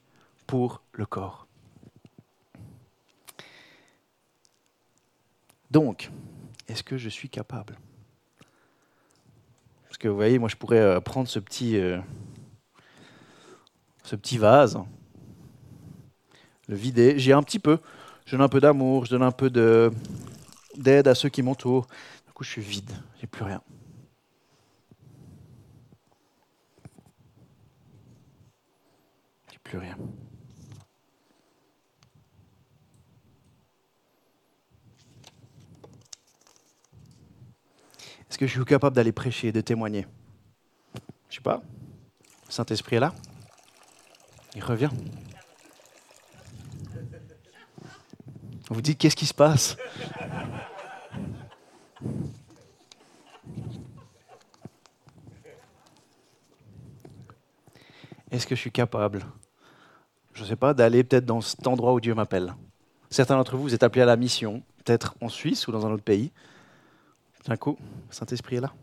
pour 0.46 0.82
le 0.92 1.04
corps. 1.04 1.47
Donc, 5.70 6.10
est-ce 6.66 6.82
que 6.82 6.96
je 6.96 7.08
suis 7.08 7.28
capable? 7.28 7.78
Parce 9.84 9.98
que 9.98 10.08
vous 10.08 10.16
voyez, 10.16 10.38
moi 10.38 10.48
je 10.48 10.56
pourrais 10.56 10.78
euh, 10.78 11.00
prendre 11.00 11.28
ce 11.28 11.38
petit, 11.38 11.76
euh, 11.76 11.98
ce 14.02 14.16
petit 14.16 14.38
vase, 14.38 14.78
le 16.68 16.76
vider. 16.76 17.18
J'ai 17.18 17.32
un 17.32 17.42
petit 17.42 17.58
peu, 17.58 17.78
je 18.26 18.32
donne 18.32 18.42
un 18.42 18.48
peu 18.48 18.60
d'amour, 18.60 19.06
je 19.06 19.10
donne 19.10 19.22
un 19.22 19.32
peu 19.32 19.50
d'aide 20.76 21.08
à 21.08 21.14
ceux 21.14 21.28
qui 21.28 21.42
m'entourent. 21.42 21.86
Du 22.26 22.32
coup, 22.32 22.44
je 22.44 22.50
suis 22.50 22.62
vide, 22.62 22.90
j'ai 23.20 23.26
plus 23.26 23.44
rien. 23.44 23.62
J'ai 29.50 29.58
plus 29.62 29.78
rien. 29.78 29.96
Est-ce 38.30 38.38
que 38.38 38.46
je 38.46 38.52
suis 38.52 38.64
capable 38.64 38.94
d'aller 38.94 39.12
prêcher, 39.12 39.52
de 39.52 39.60
témoigner? 39.60 40.06
Je 41.28 41.36
sais 41.36 41.42
pas. 41.42 41.62
Le 42.46 42.52
Saint-Esprit 42.52 42.96
est 42.96 43.00
là. 43.00 43.14
Il 44.54 44.62
revient. 44.62 44.90
Vous 48.70 48.82
dites 48.82 48.98
qu'est-ce 48.98 49.16
qui 49.16 49.26
se 49.26 49.34
passe? 49.34 49.76
Est-ce 58.30 58.46
que 58.46 58.54
je 58.54 58.60
suis 58.60 58.70
capable, 58.70 59.24
je 60.34 60.42
ne 60.42 60.48
sais 60.48 60.54
pas, 60.54 60.74
d'aller 60.74 61.02
peut-être 61.02 61.24
dans 61.24 61.40
cet 61.40 61.66
endroit 61.66 61.94
où 61.94 62.00
Dieu 62.00 62.14
m'appelle? 62.14 62.54
Certains 63.08 63.36
d'entre 63.36 63.56
vous, 63.56 63.62
vous 63.62 63.74
êtes 63.74 63.82
appelés 63.82 64.02
à 64.02 64.06
la 64.06 64.16
mission, 64.16 64.62
peut-être 64.84 65.14
en 65.22 65.30
Suisse 65.30 65.66
ou 65.66 65.72
dans 65.72 65.86
un 65.86 65.90
autre 65.90 66.04
pays. 66.04 66.30
D'un 67.48 67.56
coup, 67.56 67.78
Saint-Esprit 68.10 68.56
est 68.56 68.60
là. 68.60 68.74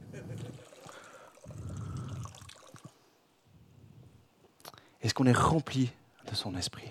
Est-ce 5.04 5.14
qu'on 5.14 5.28
est 5.28 5.38
rempli 5.38 5.92
de 6.28 6.34
son 6.34 6.56
esprit, 6.56 6.90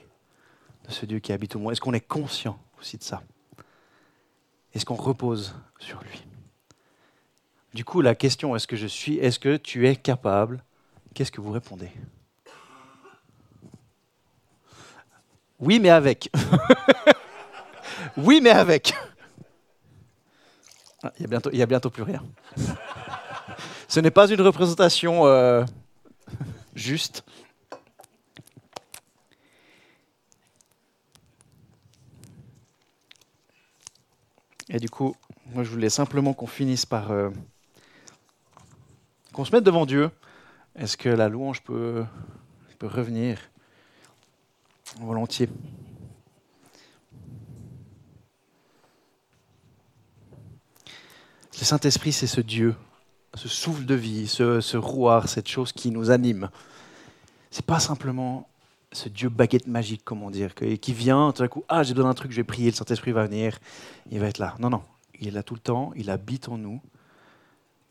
de 0.87 0.93
ce 0.93 1.05
Dieu 1.05 1.19
qui 1.19 1.33
habite 1.33 1.57
au 1.57 1.59
monde 1.59 1.73
Est-ce 1.73 1.81
qu'on 1.81 1.93
est 1.93 2.07
conscient 2.07 2.61
aussi 2.79 2.97
de 2.97 3.03
ça? 3.03 3.25
Est-ce 4.73 4.85
qu'on 4.85 4.95
repose 4.95 5.57
sur 5.81 6.01
lui? 6.05 6.25
Du 7.75 7.85
coup, 7.85 8.03
la 8.03 8.15
question 8.15 8.55
est-ce 8.55 8.69
que 8.69 8.77
je 8.77 8.87
suis, 8.87 9.17
est-ce 9.17 9.41
que 9.41 9.57
tu 9.57 9.89
es 9.89 9.97
capable? 9.97 10.63
Qu'est-ce 11.13 11.33
que 11.33 11.41
vous 11.41 11.51
répondez? 11.51 11.91
Oui, 15.59 15.81
mais 15.81 15.91
avec. 15.91 16.31
oui, 18.17 18.40
mais 18.40 18.51
avec. 18.51 18.94
Ah, 21.05 21.13
il 21.19 21.21
n'y 21.21 21.27
a, 21.27 21.29
bientôt, 21.29 21.50
a 21.52 21.67
bientôt 21.67 21.90
plus 21.90 22.02
rien. 22.02 22.25
Ce 23.88 24.00
n'est 24.00 24.11
pas 24.11 24.27
une 24.27 24.40
représentation 24.40 25.27
euh, 25.27 25.63
juste. 26.75 27.25
Et 34.71 34.79
du 34.79 34.88
coup, 34.88 35.15
moi 35.52 35.63
je 35.63 35.69
voulais 35.69 35.90
simplement 35.90 36.33
qu'on 36.33 36.46
finisse 36.46 36.87
par... 36.87 37.11
Euh, 37.11 37.29
qu'on 39.35 39.44
se 39.44 39.52
mette 39.55 39.65
devant 39.65 39.85
Dieu. 39.85 40.11
Est-ce 40.75 40.96
que 40.96 41.11
la 41.11 41.29
louange 41.29 41.63
peut, 41.63 42.07
peut 42.79 42.87
revenir 42.87 43.38
volontiers? 45.00 45.50
Le 51.59 51.65
Saint-Esprit, 51.65 52.13
c'est 52.13 52.27
ce 52.27 52.40
Dieu, 52.40 52.75
ce 53.35 53.48
souffle 53.48 53.85
de 53.85 53.94
vie, 53.94 54.27
ce, 54.27 54.61
ce 54.61 54.77
rouard, 54.77 55.29
cette 55.29 55.48
chose 55.48 55.73
qui 55.73 55.90
nous 55.90 56.11
anime. 56.11 56.50
C'est 57.50 57.65
pas 57.65 57.79
simplement 57.79 58.48
ce 58.90 59.09
Dieu 59.09 59.29
baguette 59.29 59.67
magique, 59.67 60.02
comment 60.05 60.31
dire, 60.31 60.55
qui 60.55 60.92
vient 60.92 61.33
tout 61.33 61.42
à 61.42 61.48
coup, 61.48 61.65
ah, 61.69 61.83
j'ai 61.83 61.94
besoin 61.94 62.11
d'un 62.11 62.15
truc, 62.15 62.33
je 62.33 62.37
vais 62.37 62.44
prier, 62.44 62.71
le 62.71 62.77
Saint-Esprit 62.77 63.13
va 63.13 63.27
venir, 63.27 63.59
il 64.11 64.19
va 64.19 64.27
être 64.27 64.38
là. 64.38 64.57
Non, 64.59 64.71
non, 64.71 64.83
il 65.21 65.29
est 65.29 65.31
là 65.31 65.42
tout 65.42 65.55
le 65.55 65.61
temps, 65.61 65.92
il 65.94 66.11
habite 66.11 66.48
en 66.48 66.59
nous, 66.59 66.81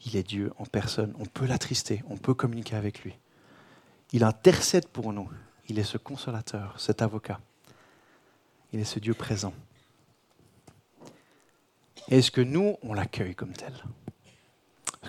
il 0.06 0.18
est 0.18 0.24
Dieu 0.24 0.52
en 0.58 0.66
personne, 0.66 1.14
on 1.18 1.26
peut 1.26 1.46
l'attrister, 1.46 2.04
on 2.10 2.18
peut 2.18 2.34
communiquer 2.34 2.76
avec 2.76 3.04
lui. 3.04 3.14
Il 4.12 4.24
intercède 4.24 4.88
pour 4.88 5.14
nous, 5.14 5.30
il 5.70 5.80
est 5.80 5.84
ce 5.84 5.98
consolateur, 5.98 6.76
cet 6.78 7.02
avocat. 7.02 7.40
Il 8.74 8.80
est 8.80 8.86
ce 8.86 9.00
Dieu 9.00 9.14
présent. 9.14 9.54
Est-ce 12.10 12.32
que 12.32 12.42
nous, 12.42 12.78
on 12.84 12.94
l'accueille 12.94 13.36
comme 13.36 13.54
tel? 13.54 13.74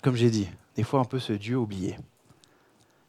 Comme 0.03 0.17
j'ai 0.17 0.31
dit, 0.31 0.49
des 0.77 0.83
fois 0.83 1.01
un 1.01 1.05
peu 1.05 1.19
ce 1.19 1.33
Dieu 1.33 1.57
oublié. 1.57 1.97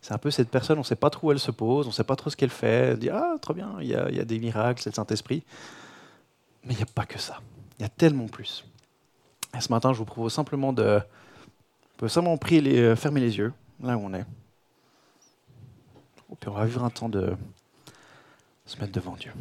C'est 0.02 0.14
un 0.14 0.18
peu 0.18 0.30
cette 0.30 0.50
personne, 0.50 0.78
on 0.78 0.82
ne 0.82 0.86
sait 0.86 0.96
pas 0.96 1.10
trop 1.10 1.30
où 1.30 1.32
elle 1.32 1.40
se 1.40 1.52
pose, 1.52 1.88
on 1.88 1.90
ne 1.90 1.94
sait 1.94 2.04
pas 2.04 2.16
trop 2.16 2.30
ce 2.30 2.38
qu'elle 2.38 2.52
fait. 2.52 2.94
On 2.94 2.98
dit 2.98 3.10
Ah, 3.10 3.36
très 3.42 3.54
bien, 3.54 3.76
il 3.82 3.88
y, 3.88 3.96
a, 3.96 4.26
des 4.26 4.40
miracles, 4.40 4.82
c'est 4.82 4.92
le 4.92 4.96
Saint-Esprit. 4.96 5.44
Mais 6.64 6.74
il 6.74 6.78
n'y 6.78 6.84
a 6.84 6.88
pas 6.88 7.06
que 7.06 7.20
ça. 7.20 7.42
Il 7.80 7.82
y 7.82 7.86
a 7.86 7.90
tellement 7.90 8.28
plus. 8.28 8.66
Et 9.58 9.62
ce 9.62 9.70
matin, 9.72 9.94
je 9.94 9.98
vous 9.98 10.06
propose 10.06 10.34
simplement 10.34 10.74
de. 10.74 11.00
On 11.00 11.98
peut 11.98 12.08
simplement 12.08 12.38
prier 12.38 12.62
les, 12.62 12.80
euh, 12.80 12.96
fermer 12.96 13.20
les 13.20 13.38
yeux, 13.38 13.54
là 13.82 13.98
où 13.98 14.02
on 14.02 14.14
est. 14.14 14.26
Et 16.32 16.36
puis 16.40 16.50
on 16.50 16.54
va 16.54 16.66
vivre 16.66 16.84
un 16.84 16.90
temps 16.90 17.10
de 17.10 17.36
se 18.66 18.80
mettre 18.80 18.92
devant 18.92 19.16
Dieu. 19.16 19.32